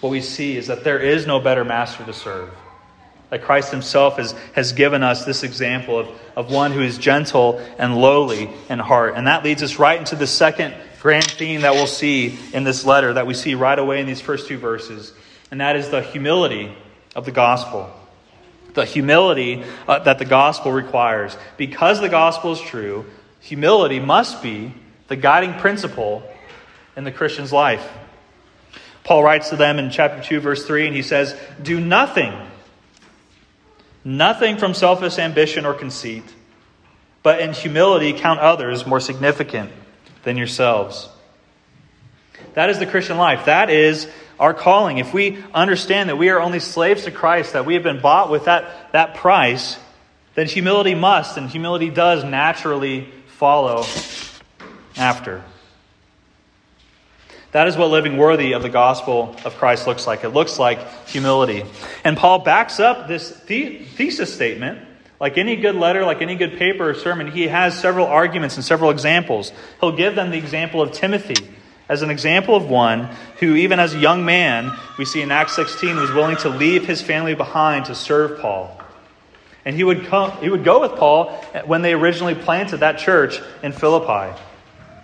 what 0.00 0.10
we 0.10 0.20
see 0.20 0.56
is 0.56 0.66
that 0.66 0.84
there 0.84 0.98
is 0.98 1.26
no 1.26 1.40
better 1.40 1.64
master 1.64 2.04
to 2.04 2.12
serve. 2.12 2.50
That 3.30 3.42
Christ 3.42 3.70
himself 3.70 4.18
has, 4.18 4.32
has 4.54 4.72
given 4.72 5.02
us 5.02 5.24
this 5.24 5.42
example 5.42 5.98
of, 6.00 6.08
of 6.36 6.50
one 6.50 6.72
who 6.72 6.82
is 6.82 6.98
gentle 6.98 7.64
and 7.78 7.96
lowly 7.96 8.50
in 8.68 8.80
heart. 8.80 9.14
And 9.16 9.28
that 9.28 9.44
leads 9.44 9.62
us 9.62 9.78
right 9.78 9.98
into 9.98 10.16
the 10.16 10.26
second 10.26 10.74
grand 11.00 11.30
theme 11.30 11.60
that 11.60 11.74
we'll 11.74 11.86
see 11.86 12.36
in 12.52 12.64
this 12.64 12.84
letter 12.84 13.12
that 13.14 13.26
we 13.26 13.34
see 13.34 13.54
right 13.54 13.78
away 13.78 14.00
in 14.00 14.06
these 14.06 14.20
first 14.20 14.48
two 14.48 14.58
verses. 14.58 15.12
And 15.52 15.60
that 15.60 15.76
is 15.76 15.88
the 15.88 16.02
humility 16.02 16.76
of 17.14 17.24
the 17.24 17.30
gospel. 17.30 17.90
The 18.74 18.84
humility 18.84 19.64
uh, 19.86 20.00
that 20.00 20.18
the 20.18 20.24
gospel 20.24 20.72
requires. 20.72 21.36
Because 21.56 22.00
the 22.00 22.08
gospel 22.08 22.52
is 22.52 22.60
true, 22.60 23.06
humility 23.40 24.00
must 24.00 24.42
be 24.42 24.74
the 25.06 25.16
guiding 25.16 25.54
principle 25.54 26.28
in 26.96 27.04
the 27.04 27.12
Christian's 27.12 27.52
life. 27.52 27.86
Paul 29.04 29.22
writes 29.22 29.50
to 29.50 29.56
them 29.56 29.78
in 29.78 29.90
chapter 29.90 30.22
2, 30.22 30.40
verse 30.40 30.66
3, 30.66 30.88
and 30.88 30.96
he 30.96 31.02
says, 31.02 31.38
Do 31.62 31.78
nothing 31.78 32.32
Nothing 34.06 34.56
from 34.56 34.72
selfish 34.72 35.18
ambition 35.18 35.66
or 35.66 35.74
conceit, 35.74 36.22
but 37.24 37.40
in 37.40 37.52
humility 37.52 38.12
count 38.12 38.38
others 38.38 38.86
more 38.86 39.00
significant 39.00 39.72
than 40.22 40.36
yourselves. 40.36 41.08
That 42.54 42.70
is 42.70 42.78
the 42.78 42.86
Christian 42.86 43.16
life. 43.18 43.46
That 43.46 43.68
is 43.68 44.08
our 44.38 44.54
calling. 44.54 44.98
If 44.98 45.12
we 45.12 45.42
understand 45.52 46.08
that 46.08 46.14
we 46.14 46.28
are 46.28 46.38
only 46.38 46.60
slaves 46.60 47.02
to 47.06 47.10
Christ, 47.10 47.54
that 47.54 47.66
we 47.66 47.74
have 47.74 47.82
been 47.82 48.00
bought 48.00 48.30
with 48.30 48.44
that, 48.44 48.92
that 48.92 49.16
price, 49.16 49.76
then 50.36 50.46
humility 50.46 50.94
must, 50.94 51.36
and 51.36 51.50
humility 51.50 51.90
does 51.90 52.22
naturally 52.22 53.08
follow 53.26 53.86
after. 54.96 55.42
That 57.56 57.68
is 57.68 57.76
what 57.78 57.88
living 57.88 58.18
worthy 58.18 58.52
of 58.52 58.60
the 58.60 58.68
gospel 58.68 59.34
of 59.46 59.54
Christ 59.54 59.86
looks 59.86 60.06
like. 60.06 60.24
It 60.24 60.28
looks 60.28 60.58
like 60.58 60.78
humility. 61.08 61.64
And 62.04 62.14
Paul 62.14 62.40
backs 62.40 62.80
up 62.80 63.08
this 63.08 63.30
the- 63.46 63.78
thesis 63.78 64.34
statement. 64.34 64.86
Like 65.18 65.38
any 65.38 65.56
good 65.56 65.74
letter, 65.74 66.04
like 66.04 66.20
any 66.20 66.34
good 66.34 66.58
paper 66.58 66.90
or 66.90 66.92
sermon, 66.92 67.32
he 67.32 67.48
has 67.48 67.74
several 67.80 68.08
arguments 68.08 68.56
and 68.56 68.62
several 68.62 68.90
examples. 68.90 69.52
He'll 69.80 69.96
give 69.96 70.14
them 70.14 70.32
the 70.32 70.36
example 70.36 70.82
of 70.82 70.92
Timothy 70.92 71.48
as 71.88 72.02
an 72.02 72.10
example 72.10 72.56
of 72.56 72.68
one 72.68 73.08
who, 73.38 73.54
even 73.54 73.80
as 73.80 73.94
a 73.94 73.98
young 73.98 74.26
man, 74.26 74.76
we 74.98 75.06
see 75.06 75.22
in 75.22 75.30
Acts 75.30 75.56
16, 75.56 75.96
was 75.96 76.12
willing 76.12 76.36
to 76.36 76.50
leave 76.50 76.86
his 76.86 77.00
family 77.00 77.34
behind 77.34 77.86
to 77.86 77.94
serve 77.94 78.38
Paul. 78.38 78.78
And 79.64 79.74
he 79.74 79.82
would, 79.82 80.04
come, 80.08 80.32
he 80.42 80.50
would 80.50 80.62
go 80.62 80.82
with 80.82 80.96
Paul 80.96 81.30
when 81.64 81.80
they 81.80 81.94
originally 81.94 82.34
planted 82.34 82.80
that 82.80 82.98
church 82.98 83.40
in 83.62 83.72
Philippi. 83.72 84.38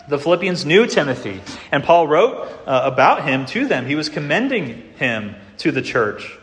The 0.09 0.19
Philippians 0.19 0.67
knew 0.67 0.87
Timothy, 0.87 1.41
and 1.71 1.85
Paul 1.85 2.09
wrote 2.09 2.49
uh, 2.67 2.83
about 2.85 3.25
him 3.25 3.47
to 3.47 3.67
them. 3.67 3.87
He 3.87 3.95
was 3.95 4.09
commending 4.09 4.93
him 4.97 5.37
to 5.59 5.71
the 5.71 5.83
church. 5.83 6.37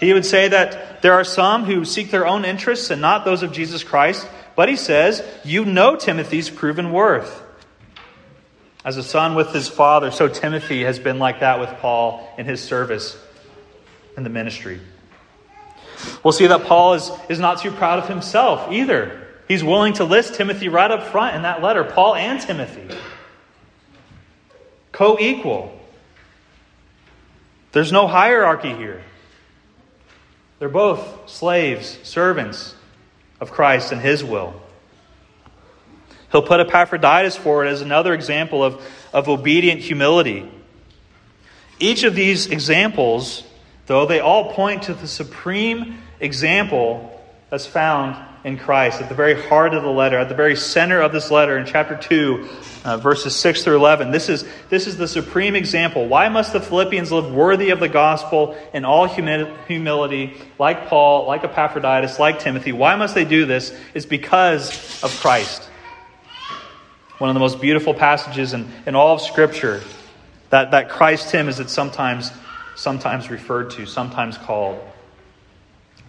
He 0.00 0.12
would 0.12 0.26
say 0.26 0.48
that 0.48 1.00
there 1.02 1.12
are 1.12 1.24
some 1.24 1.64
who 1.64 1.84
seek 1.84 2.10
their 2.10 2.26
own 2.26 2.44
interests 2.44 2.90
and 2.90 3.00
not 3.00 3.24
those 3.24 3.42
of 3.42 3.52
Jesus 3.52 3.84
Christ, 3.84 4.28
but 4.56 4.68
he 4.68 4.76
says, 4.76 5.22
You 5.44 5.64
know 5.64 5.96
Timothy's 5.96 6.50
proven 6.50 6.92
worth. 6.92 7.42
As 8.84 8.96
a 8.96 9.02
son 9.02 9.34
with 9.34 9.52
his 9.52 9.68
father, 9.68 10.10
so 10.10 10.28
Timothy 10.28 10.82
has 10.82 10.98
been 10.98 11.18
like 11.18 11.40
that 11.40 11.58
with 11.58 11.70
Paul 11.78 12.28
in 12.36 12.44
his 12.44 12.62
service 12.62 13.16
in 14.16 14.24
the 14.24 14.30
ministry. 14.30 14.80
We'll 16.22 16.32
see 16.32 16.46
that 16.48 16.64
Paul 16.64 16.94
is, 16.94 17.10
is 17.28 17.38
not 17.38 17.60
too 17.60 17.70
proud 17.70 18.00
of 18.00 18.08
himself 18.08 18.70
either. 18.70 19.23
He's 19.48 19.62
willing 19.62 19.94
to 19.94 20.04
list 20.04 20.34
Timothy 20.34 20.68
right 20.68 20.90
up 20.90 21.04
front 21.04 21.36
in 21.36 21.42
that 21.42 21.62
letter, 21.62 21.84
Paul 21.84 22.14
and 22.14 22.40
Timothy. 22.40 22.88
Co 24.92 25.18
equal. 25.18 25.78
There's 27.72 27.92
no 27.92 28.06
hierarchy 28.06 28.72
here. 28.72 29.02
They're 30.58 30.68
both 30.68 31.28
slaves, 31.28 31.98
servants 32.04 32.74
of 33.40 33.50
Christ 33.50 33.92
and 33.92 34.00
his 34.00 34.24
will. 34.24 34.54
He'll 36.30 36.42
put 36.42 36.60
Epaphroditus 36.60 37.36
forward 37.36 37.66
as 37.66 37.80
another 37.80 38.14
example 38.14 38.64
of, 38.64 38.82
of 39.12 39.28
obedient 39.28 39.80
humility. 39.80 40.50
Each 41.78 42.04
of 42.04 42.14
these 42.14 42.46
examples, 42.46 43.44
though, 43.86 44.06
they 44.06 44.20
all 44.20 44.52
point 44.52 44.84
to 44.84 44.94
the 44.94 45.06
supreme 45.06 45.98
example 46.20 47.20
that's 47.50 47.66
found 47.66 48.16
in 48.44 48.58
Christ 48.58 49.00
at 49.00 49.08
the 49.08 49.14
very 49.14 49.40
heart 49.48 49.72
of 49.72 49.82
the 49.82 49.90
letter, 49.90 50.18
at 50.18 50.28
the 50.28 50.34
very 50.34 50.54
center 50.54 51.00
of 51.00 51.12
this 51.12 51.30
letter 51.30 51.56
in 51.56 51.64
chapter 51.64 51.96
2, 51.96 52.48
uh, 52.84 52.96
verses 52.98 53.34
6 53.34 53.64
through 53.64 53.76
11. 53.76 54.10
This 54.10 54.28
is, 54.28 54.44
this 54.68 54.86
is 54.86 54.98
the 54.98 55.08
supreme 55.08 55.56
example. 55.56 56.06
Why 56.06 56.28
must 56.28 56.52
the 56.52 56.60
Philippians 56.60 57.10
live 57.10 57.32
worthy 57.32 57.70
of 57.70 57.80
the 57.80 57.88
gospel 57.88 58.54
in 58.74 58.84
all 58.84 59.06
humi- 59.06 59.50
humility, 59.66 60.36
like 60.58 60.88
Paul, 60.88 61.26
like 61.26 61.42
Epaphroditus, 61.42 62.18
like 62.18 62.38
Timothy? 62.38 62.72
Why 62.72 62.96
must 62.96 63.14
they 63.14 63.24
do 63.24 63.46
this? 63.46 63.74
It's 63.94 64.06
because 64.06 65.02
of 65.02 65.10
Christ. 65.20 65.62
One 67.16 67.30
of 67.30 67.34
the 67.34 67.40
most 67.40 67.62
beautiful 67.62 67.94
passages 67.94 68.52
in, 68.52 68.70
in 68.86 68.94
all 68.94 69.14
of 69.14 69.22
Scripture, 69.22 69.80
that, 70.50 70.72
that 70.72 70.90
Christ 70.90 71.30
hymn 71.30 71.48
is 71.48 71.60
it 71.60 71.70
sometimes, 71.70 72.30
sometimes 72.76 73.30
referred 73.30 73.70
to, 73.70 73.86
sometimes 73.86 74.36
called. 74.36 74.78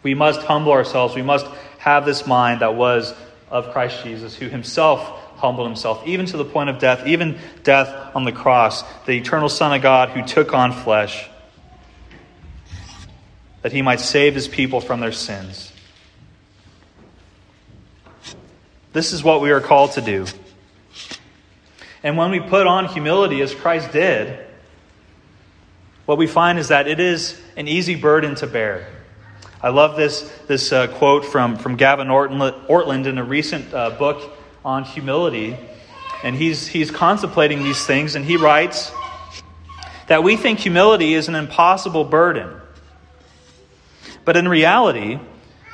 We 0.04 0.13
must 0.13 0.41
humble 0.41 0.71
ourselves. 0.71 1.15
We 1.15 1.24
must 1.24 1.48
have 1.86 2.04
this 2.04 2.26
mind 2.26 2.62
that 2.62 2.74
was 2.74 3.13
of 3.48 3.71
Christ 3.71 4.04
Jesus, 4.04 4.36
who 4.36 4.50
himself 4.50 5.08
humbled 5.36 5.67
himself, 5.67 6.02
even 6.08 6.26
to 6.26 6.36
the 6.36 6.43
point 6.43 6.67
of 6.67 6.80
death, 6.80 7.06
even 7.06 7.38
death 7.62 8.15
on 8.15 8.24
the 8.24 8.32
cross, 8.32 8.82
the 9.06 9.12
eternal 9.12 9.50
Son 9.50 9.71
of 9.71 9.84
God 9.84 10.10
who 10.10 10.24
took 10.24 10.52
on 10.52 10.74
flesh, 10.74 11.30
that 13.62 13.71
he 13.71 13.84
might 13.84 14.00
save 14.00 14.34
his 14.34 14.48
people 14.48 14.82
from 14.82 15.00
their 15.00 15.12
sins. 15.12 15.71
This 18.91 19.13
is 19.13 19.24
what 19.24 19.41
we 19.41 19.52
are 19.52 19.62
called 19.62 19.91
to 19.91 20.02
do. 20.02 20.26
And 22.02 22.17
when 22.17 22.32
we 22.32 22.39
put 22.39 22.65
on 22.65 22.88
humility 22.88 23.43
as 23.43 23.54
Christ 23.54 23.91
did, 23.91 24.43
what 26.08 26.17
we 26.17 26.26
find 26.26 26.58
is 26.58 26.69
that 26.69 26.88
it 26.88 27.00
is 27.00 27.39
an 27.56 27.67
easy 27.67 27.93
burden 27.93 28.34
to 28.36 28.48
bear. 28.48 28.88
I 29.65 29.69
love 29.69 29.95
this, 29.95 30.32
this 30.45 30.71
uh, 30.71 30.86
quote 30.86 31.25
from, 31.25 31.58
from 31.58 31.75
Gavin 31.75 32.10
Ortlund 32.10 33.08
in 33.08 33.17
a 33.17 33.23
recent 33.23 33.73
uh, 33.73 33.89
book 33.89 34.38
on 34.63 34.84
humility. 34.84 35.58
And 36.23 36.36
he's, 36.36 36.67
he's 36.67 36.91
contemplating 36.91 37.63
these 37.63 37.84
things, 37.84 38.13
and 38.13 38.23
he 38.23 38.38
writes 38.38 38.91
that 40.06 40.21
we 40.21 40.38
think 40.38 40.60
humility 40.60 41.15
is 41.15 41.30
an 41.30 41.34
impossible 41.34 42.04
burden. 42.04 42.62
But 44.23 44.38
in 44.38 44.47
reality, 44.47 45.17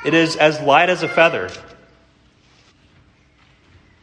it 0.06 0.14
is 0.14 0.36
as 0.36 0.58
light 0.62 0.88
as 0.88 1.02
a 1.02 1.08
feather. 1.08 1.50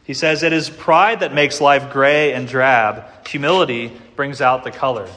He 0.04 0.14
says, 0.14 0.44
It 0.44 0.52
is 0.52 0.70
pride 0.70 1.18
that 1.18 1.34
makes 1.34 1.60
life 1.60 1.92
gray 1.92 2.32
and 2.32 2.46
drab. 2.46 3.26
Humility 3.26 3.90
brings 4.14 4.40
out 4.40 4.62
the 4.62 4.70
color. 4.70 5.08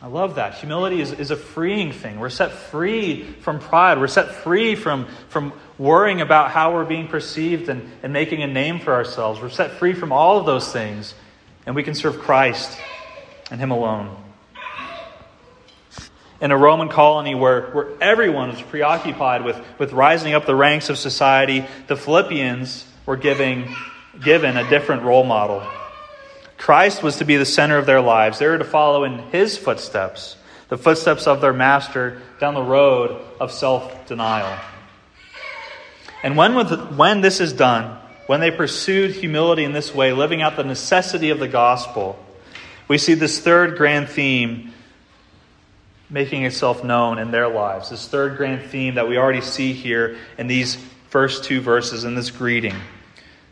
I 0.00 0.06
love 0.06 0.36
that. 0.36 0.54
Humility 0.54 1.00
is, 1.00 1.12
is 1.12 1.32
a 1.32 1.36
freeing 1.36 1.90
thing. 1.90 2.20
We're 2.20 2.30
set 2.30 2.52
free 2.52 3.24
from 3.40 3.58
pride. 3.58 3.98
We're 3.98 4.06
set 4.06 4.30
free 4.30 4.76
from, 4.76 5.08
from 5.28 5.52
worrying 5.76 6.20
about 6.20 6.52
how 6.52 6.72
we're 6.72 6.84
being 6.84 7.08
perceived 7.08 7.68
and, 7.68 7.90
and 8.04 8.12
making 8.12 8.42
a 8.42 8.46
name 8.46 8.78
for 8.78 8.94
ourselves. 8.94 9.40
We're 9.40 9.50
set 9.50 9.72
free 9.72 9.94
from 9.94 10.12
all 10.12 10.38
of 10.38 10.46
those 10.46 10.72
things, 10.72 11.14
and 11.66 11.74
we 11.74 11.82
can 11.82 11.94
serve 11.94 12.20
Christ 12.20 12.78
and 13.50 13.60
Him 13.60 13.72
alone. 13.72 14.16
in 16.40 16.52
a 16.52 16.56
Roman 16.56 16.88
colony 16.88 17.34
where, 17.34 17.70
where 17.70 17.88
everyone 18.00 18.50
was 18.50 18.62
preoccupied 18.62 19.44
with, 19.44 19.60
with 19.80 19.92
rising 19.92 20.32
up 20.32 20.46
the 20.46 20.54
ranks 20.54 20.90
of 20.90 20.96
society, 20.96 21.66
the 21.88 21.96
Philippians 21.96 22.86
were 23.04 23.16
giving, 23.16 23.74
given 24.22 24.56
a 24.56 24.68
different 24.70 25.02
role 25.02 25.24
model. 25.24 25.66
Christ 26.58 27.02
was 27.02 27.16
to 27.16 27.24
be 27.24 27.36
the 27.36 27.46
center 27.46 27.78
of 27.78 27.86
their 27.86 28.00
lives. 28.00 28.38
They 28.38 28.46
were 28.48 28.58
to 28.58 28.64
follow 28.64 29.04
in 29.04 29.18
his 29.30 29.56
footsteps, 29.56 30.36
the 30.68 30.76
footsteps 30.76 31.26
of 31.26 31.40
their 31.40 31.52
master 31.52 32.20
down 32.40 32.54
the 32.54 32.62
road 32.62 33.24
of 33.40 33.52
self 33.52 34.06
denial. 34.06 34.58
And 36.22 36.36
when, 36.36 36.54
when 36.96 37.20
this 37.20 37.40
is 37.40 37.52
done, 37.52 37.96
when 38.26 38.40
they 38.40 38.50
pursued 38.50 39.12
humility 39.12 39.64
in 39.64 39.72
this 39.72 39.94
way, 39.94 40.12
living 40.12 40.42
out 40.42 40.56
the 40.56 40.64
necessity 40.64 41.30
of 41.30 41.38
the 41.38 41.48
gospel, 41.48 42.18
we 42.88 42.98
see 42.98 43.14
this 43.14 43.38
third 43.38 43.78
grand 43.78 44.08
theme 44.08 44.72
making 46.10 46.44
itself 46.44 46.82
known 46.82 47.18
in 47.18 47.30
their 47.30 47.48
lives. 47.48 47.90
This 47.90 48.08
third 48.08 48.36
grand 48.36 48.68
theme 48.70 48.96
that 48.96 49.08
we 49.08 49.16
already 49.16 49.42
see 49.42 49.72
here 49.72 50.18
in 50.36 50.48
these 50.48 50.76
first 51.08 51.44
two 51.44 51.60
verses 51.60 52.04
in 52.04 52.14
this 52.14 52.30
greeting. 52.30 52.74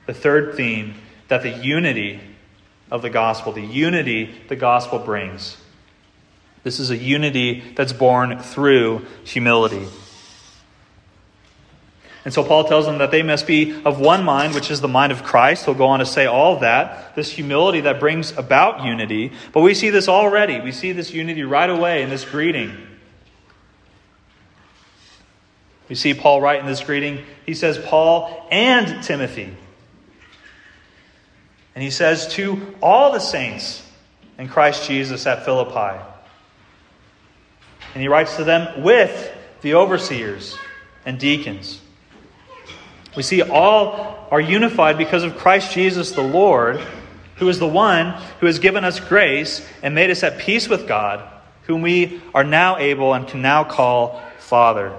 The 0.06 0.14
third 0.14 0.56
theme 0.56 0.94
that 1.28 1.42
the 1.42 1.50
unity 1.50 2.20
of 2.90 3.02
the 3.02 3.10
gospel, 3.10 3.52
the 3.52 3.60
unity 3.62 4.34
the 4.48 4.56
gospel 4.56 4.98
brings. 4.98 5.56
This 6.62 6.80
is 6.80 6.90
a 6.90 6.96
unity 6.96 7.62
that's 7.76 7.92
born 7.92 8.40
through 8.40 9.06
humility. 9.24 9.86
And 12.24 12.34
so 12.34 12.42
Paul 12.42 12.64
tells 12.64 12.86
them 12.86 12.98
that 12.98 13.12
they 13.12 13.22
must 13.22 13.46
be 13.46 13.80
of 13.84 14.00
one 14.00 14.24
mind, 14.24 14.52
which 14.52 14.68
is 14.68 14.80
the 14.80 14.88
mind 14.88 15.12
of 15.12 15.22
Christ. 15.22 15.64
He'll 15.64 15.74
go 15.74 15.86
on 15.86 16.00
to 16.00 16.06
say 16.06 16.26
all 16.26 16.58
that, 16.58 17.14
this 17.14 17.30
humility 17.30 17.82
that 17.82 18.00
brings 18.00 18.36
about 18.36 18.84
unity. 18.84 19.30
But 19.52 19.60
we 19.60 19.74
see 19.74 19.90
this 19.90 20.08
already. 20.08 20.60
We 20.60 20.72
see 20.72 20.90
this 20.90 21.12
unity 21.12 21.44
right 21.44 21.70
away 21.70 22.02
in 22.02 22.10
this 22.10 22.24
greeting. 22.24 22.76
We 25.88 25.94
see 25.94 26.14
Paul 26.14 26.40
write 26.40 26.58
in 26.58 26.66
this 26.66 26.80
greeting. 26.80 27.24
He 27.44 27.54
says, 27.54 27.78
Paul 27.78 28.48
and 28.50 29.04
Timothy. 29.04 29.56
And 31.76 31.82
he 31.82 31.90
says, 31.90 32.26
to 32.28 32.74
all 32.82 33.12
the 33.12 33.18
saints 33.18 33.86
in 34.38 34.48
Christ 34.48 34.88
Jesus 34.88 35.26
at 35.26 35.44
Philippi. 35.44 36.02
And 37.92 38.00
he 38.00 38.08
writes 38.08 38.36
to 38.36 38.44
them 38.44 38.82
with 38.82 39.30
the 39.60 39.74
overseers 39.74 40.56
and 41.04 41.18
deacons. 41.18 41.82
We 43.14 43.22
see 43.22 43.42
all 43.42 44.26
are 44.30 44.40
unified 44.40 44.96
because 44.96 45.22
of 45.22 45.36
Christ 45.36 45.74
Jesus 45.74 46.12
the 46.12 46.22
Lord, 46.22 46.80
who 47.36 47.48
is 47.50 47.58
the 47.58 47.68
one 47.68 48.22
who 48.40 48.46
has 48.46 48.58
given 48.58 48.82
us 48.82 48.98
grace 48.98 49.66
and 49.82 49.94
made 49.94 50.10
us 50.10 50.22
at 50.22 50.38
peace 50.38 50.70
with 50.70 50.88
God, 50.88 51.28
whom 51.64 51.82
we 51.82 52.22
are 52.32 52.42
now 52.42 52.78
able 52.78 53.12
and 53.12 53.28
can 53.28 53.42
now 53.42 53.64
call 53.64 54.22
Father. 54.38 54.96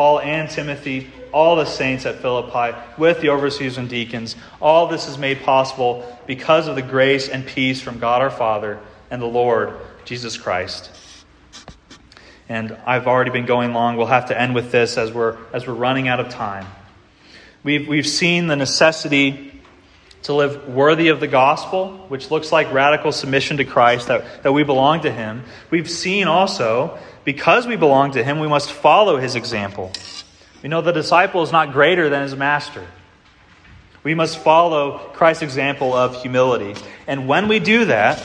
Paul 0.00 0.20
and 0.20 0.48
Timothy, 0.48 1.10
all 1.30 1.56
the 1.56 1.66
saints 1.66 2.06
at 2.06 2.22
Philippi, 2.22 2.74
with 2.96 3.20
the 3.20 3.28
overseers 3.28 3.76
and 3.76 3.86
deacons, 3.86 4.34
all 4.58 4.86
this 4.86 5.06
is 5.06 5.18
made 5.18 5.42
possible 5.42 6.18
because 6.26 6.68
of 6.68 6.74
the 6.74 6.80
grace 6.80 7.28
and 7.28 7.46
peace 7.46 7.82
from 7.82 7.98
God 7.98 8.22
our 8.22 8.30
Father 8.30 8.80
and 9.10 9.20
the 9.20 9.26
Lord 9.26 9.76
Jesus 10.06 10.38
Christ. 10.38 10.90
And 12.48 12.78
I've 12.86 13.06
already 13.06 13.30
been 13.30 13.44
going 13.44 13.74
long. 13.74 13.98
We'll 13.98 14.06
have 14.06 14.28
to 14.28 14.40
end 14.40 14.54
with 14.54 14.72
this 14.72 14.96
as 14.96 15.12
we're, 15.12 15.36
as 15.52 15.66
we're 15.66 15.74
running 15.74 16.08
out 16.08 16.18
of 16.18 16.30
time. 16.30 16.66
We've, 17.62 17.86
we've 17.86 18.08
seen 18.08 18.46
the 18.46 18.56
necessity 18.56 19.49
to 20.22 20.34
live 20.34 20.68
worthy 20.68 21.08
of 21.08 21.20
the 21.20 21.26
gospel, 21.26 21.96
which 22.08 22.30
looks 22.30 22.52
like 22.52 22.72
radical 22.72 23.12
submission 23.12 23.56
to 23.56 23.64
Christ, 23.64 24.08
that, 24.08 24.42
that 24.42 24.52
we 24.52 24.64
belong 24.64 25.02
to 25.02 25.10
Him. 25.10 25.44
We've 25.70 25.90
seen 25.90 26.26
also, 26.26 26.98
because 27.24 27.66
we 27.66 27.76
belong 27.76 28.12
to 28.12 28.22
Him, 28.22 28.38
we 28.38 28.48
must 28.48 28.70
follow 28.70 29.16
His 29.16 29.34
example. 29.34 29.92
We 30.62 30.68
know 30.68 30.82
the 30.82 30.92
disciple 30.92 31.42
is 31.42 31.52
not 31.52 31.72
greater 31.72 32.08
than 32.10 32.22
his 32.22 32.36
master. 32.36 32.86
We 34.02 34.14
must 34.14 34.38
follow 34.38 34.98
Christ's 35.14 35.42
example 35.42 35.94
of 35.94 36.20
humility. 36.20 36.78
And 37.06 37.26
when 37.28 37.48
we 37.48 37.58
do 37.58 37.86
that, 37.86 38.18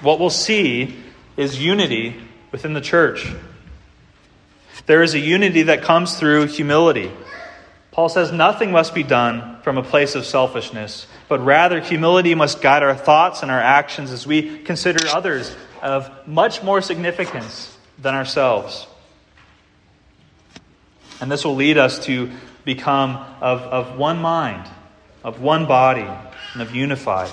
what 0.00 0.20
we'll 0.20 0.30
see 0.30 0.96
is 1.36 1.60
unity 1.60 2.20
within 2.52 2.72
the 2.72 2.80
church. 2.80 3.32
There 4.86 5.02
is 5.02 5.14
a 5.14 5.18
unity 5.18 5.62
that 5.64 5.82
comes 5.82 6.18
through 6.18 6.46
humility. 6.46 7.10
Paul 8.00 8.08
says 8.08 8.32
nothing 8.32 8.72
must 8.72 8.94
be 8.94 9.02
done 9.02 9.60
from 9.60 9.76
a 9.76 9.82
place 9.82 10.14
of 10.14 10.24
selfishness, 10.24 11.06
but 11.28 11.38
rather 11.44 11.80
humility 11.80 12.34
must 12.34 12.62
guide 12.62 12.82
our 12.82 12.94
thoughts 12.94 13.42
and 13.42 13.50
our 13.50 13.60
actions 13.60 14.10
as 14.10 14.26
we 14.26 14.60
consider 14.60 15.06
others 15.08 15.54
of 15.82 16.10
much 16.26 16.62
more 16.62 16.80
significance 16.80 17.76
than 17.98 18.14
ourselves. 18.14 18.86
And 21.20 21.30
this 21.30 21.44
will 21.44 21.56
lead 21.56 21.76
us 21.76 22.02
to 22.06 22.30
become 22.64 23.18
of, 23.42 23.60
of 23.60 23.98
one 23.98 24.16
mind, 24.22 24.66
of 25.22 25.42
one 25.42 25.66
body, 25.66 26.08
and 26.54 26.62
of 26.62 26.74
unified. 26.74 27.30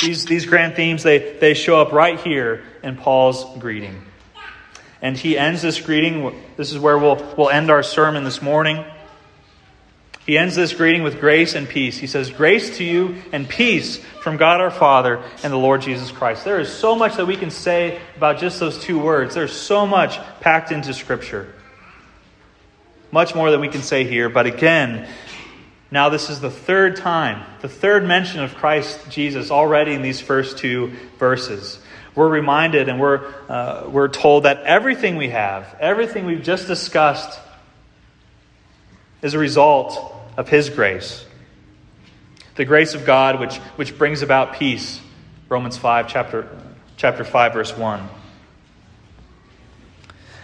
These, 0.00 0.26
these 0.26 0.46
grand 0.46 0.76
themes, 0.76 1.02
they, 1.02 1.38
they 1.40 1.54
show 1.54 1.80
up 1.80 1.90
right 1.90 2.20
here 2.20 2.62
in 2.84 2.96
Paul's 2.96 3.58
greeting. 3.58 4.00
And 5.02 5.16
he 5.16 5.36
ends 5.36 5.60
this 5.60 5.80
greeting. 5.80 6.34
This 6.56 6.72
is 6.72 6.78
where 6.78 6.96
we'll, 6.96 7.16
we'll 7.36 7.50
end 7.50 7.70
our 7.70 7.82
sermon 7.82 8.24
this 8.24 8.40
morning. 8.40 8.84
He 10.24 10.38
ends 10.38 10.54
this 10.54 10.72
greeting 10.72 11.02
with 11.02 11.18
grace 11.18 11.54
and 11.54 11.68
peace. 11.68 11.98
He 11.98 12.06
says, 12.06 12.30
Grace 12.30 12.78
to 12.78 12.84
you 12.84 13.16
and 13.32 13.48
peace 13.48 13.98
from 14.22 14.36
God 14.36 14.60
our 14.60 14.70
Father 14.70 15.20
and 15.42 15.52
the 15.52 15.58
Lord 15.58 15.82
Jesus 15.82 16.12
Christ. 16.12 16.44
There 16.44 16.60
is 16.60 16.72
so 16.72 16.94
much 16.94 17.16
that 17.16 17.26
we 17.26 17.36
can 17.36 17.50
say 17.50 18.00
about 18.16 18.38
just 18.38 18.60
those 18.60 18.78
two 18.78 19.00
words. 19.00 19.34
There's 19.34 19.52
so 19.52 19.84
much 19.84 20.18
packed 20.40 20.70
into 20.70 20.94
Scripture. 20.94 21.52
Much 23.10 23.34
more 23.34 23.50
than 23.50 23.60
we 23.60 23.68
can 23.68 23.82
say 23.82 24.04
here. 24.04 24.28
But 24.28 24.46
again, 24.46 25.08
now, 25.92 26.08
this 26.08 26.30
is 26.30 26.40
the 26.40 26.50
third 26.50 26.96
time, 26.96 27.44
the 27.60 27.68
third 27.68 28.06
mention 28.06 28.40
of 28.40 28.54
Christ 28.54 29.10
Jesus 29.10 29.50
already 29.50 29.92
in 29.92 30.00
these 30.00 30.22
first 30.22 30.56
two 30.56 30.96
verses. 31.18 31.78
We're 32.14 32.28
reminded 32.28 32.88
and 32.88 33.00
we're, 33.00 33.32
uh, 33.48 33.84
we're 33.88 34.08
told 34.08 34.44
that 34.44 34.64
everything 34.64 35.16
we 35.16 35.30
have, 35.30 35.76
everything 35.80 36.26
we've 36.26 36.42
just 36.42 36.66
discussed, 36.66 37.38
is 39.22 39.34
a 39.34 39.38
result 39.38 40.14
of 40.36 40.48
His 40.48 40.68
grace. 40.68 41.24
The 42.56 42.64
grace 42.64 42.94
of 42.94 43.06
God, 43.06 43.40
which, 43.40 43.56
which 43.76 43.96
brings 43.96 44.22
about 44.22 44.54
peace. 44.54 45.00
Romans 45.48 45.78
5, 45.78 46.08
chapter, 46.08 46.48
chapter 46.96 47.24
5, 47.24 47.52
verse 47.54 47.76
1. 47.76 48.08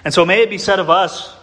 And 0.05 0.15
so 0.15 0.25
may 0.25 0.43
it 0.43 0.49
be 0.49 0.59
said 0.59 0.79
of 0.79 0.89
us 0.89 1.35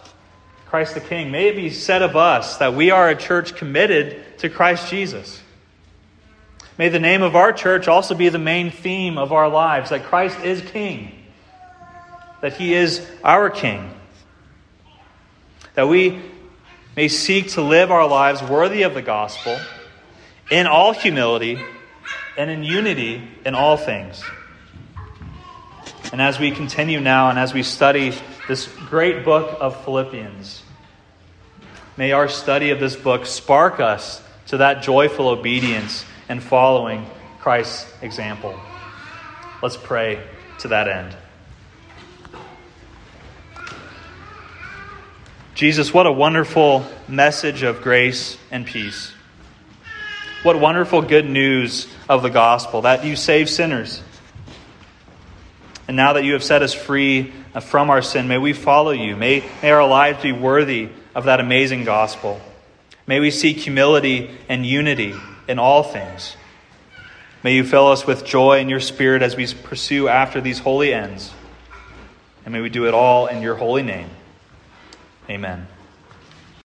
Christ 0.66 0.94
the 0.94 1.00
King. 1.00 1.30
May 1.30 1.48
it 1.48 1.56
be 1.56 1.70
said 1.70 2.02
of 2.02 2.16
us 2.16 2.56
that 2.56 2.74
we 2.74 2.90
are 2.90 3.08
a 3.08 3.14
church 3.14 3.54
committed 3.54 4.38
to 4.38 4.48
Christ 4.48 4.90
Jesus. 4.90 5.40
May 6.78 6.90
the 6.90 6.98
name 6.98 7.22
of 7.22 7.34
our 7.34 7.52
church 7.52 7.88
also 7.88 8.14
be 8.14 8.28
the 8.28 8.38
main 8.38 8.70
theme 8.70 9.16
of 9.16 9.32
our 9.32 9.48
lives 9.48 9.90
that 9.90 10.04
Christ 10.04 10.38
is 10.40 10.60
King, 10.60 11.10
that 12.42 12.54
He 12.54 12.74
is 12.74 13.06
our 13.24 13.48
King. 13.48 13.92
That 15.74 15.88
we 15.88 16.20
may 16.94 17.08
seek 17.08 17.52
to 17.52 17.62
live 17.62 17.90
our 17.90 18.06
lives 18.06 18.42
worthy 18.42 18.82
of 18.82 18.94
the 18.94 19.02
gospel 19.02 19.58
in 20.50 20.66
all 20.66 20.92
humility 20.92 21.58
and 22.36 22.50
in 22.50 22.62
unity 22.62 23.22
in 23.44 23.54
all 23.54 23.76
things. 23.76 24.22
And 26.12 26.20
as 26.20 26.38
we 26.38 26.50
continue 26.50 27.00
now 27.00 27.30
and 27.30 27.38
as 27.38 27.54
we 27.54 27.62
study 27.62 28.14
this 28.48 28.68
great 28.88 29.24
book 29.24 29.56
of 29.60 29.82
Philippians. 29.84 30.62
May 31.96 32.12
our 32.12 32.28
study 32.28 32.70
of 32.70 32.78
this 32.78 32.94
book 32.94 33.26
spark 33.26 33.80
us 33.80 34.22
to 34.48 34.58
that 34.58 34.82
joyful 34.82 35.28
obedience 35.28 36.04
and 36.28 36.42
following 36.42 37.06
Christ's 37.40 37.86
example. 38.02 38.58
Let's 39.62 39.76
pray 39.76 40.22
to 40.60 40.68
that 40.68 40.88
end. 40.88 41.16
Jesus, 45.54 45.94
what 45.94 46.06
a 46.06 46.12
wonderful 46.12 46.84
message 47.08 47.62
of 47.62 47.80
grace 47.80 48.36
and 48.50 48.66
peace. 48.66 49.12
What 50.42 50.60
wonderful 50.60 51.02
good 51.02 51.28
news 51.28 51.88
of 52.08 52.22
the 52.22 52.30
gospel 52.30 52.82
that 52.82 53.04
you 53.04 53.16
save 53.16 53.48
sinners 53.48 54.02
and 55.88 55.96
now 55.96 56.14
that 56.14 56.24
you 56.24 56.32
have 56.32 56.42
set 56.42 56.62
us 56.62 56.74
free 56.74 57.32
uh, 57.54 57.60
from 57.60 57.90
our 57.90 58.02
sin, 58.02 58.26
may 58.26 58.38
we 58.38 58.52
follow 58.52 58.90
you. 58.90 59.16
May, 59.16 59.44
may 59.62 59.70
our 59.70 59.86
lives 59.86 60.22
be 60.22 60.32
worthy 60.32 60.88
of 61.14 61.24
that 61.24 61.40
amazing 61.40 61.84
gospel. 61.84 62.40
May 63.06 63.20
we 63.20 63.30
seek 63.30 63.58
humility 63.58 64.30
and 64.48 64.66
unity 64.66 65.14
in 65.48 65.58
all 65.58 65.82
things. 65.82 66.36
May 67.42 67.54
you 67.54 67.64
fill 67.64 67.88
us 67.88 68.06
with 68.06 68.24
joy 68.24 68.58
in 68.58 68.68
your 68.68 68.80
spirit 68.80 69.22
as 69.22 69.36
we 69.36 69.46
pursue 69.46 70.08
after 70.08 70.40
these 70.40 70.58
holy 70.58 70.92
ends. 70.92 71.32
And 72.44 72.52
may 72.52 72.60
we 72.60 72.68
do 72.68 72.86
it 72.86 72.94
all 72.94 73.26
in 73.26 73.42
your 73.42 73.54
holy 73.54 73.82
name. 73.82 74.08
Amen. 75.28 75.66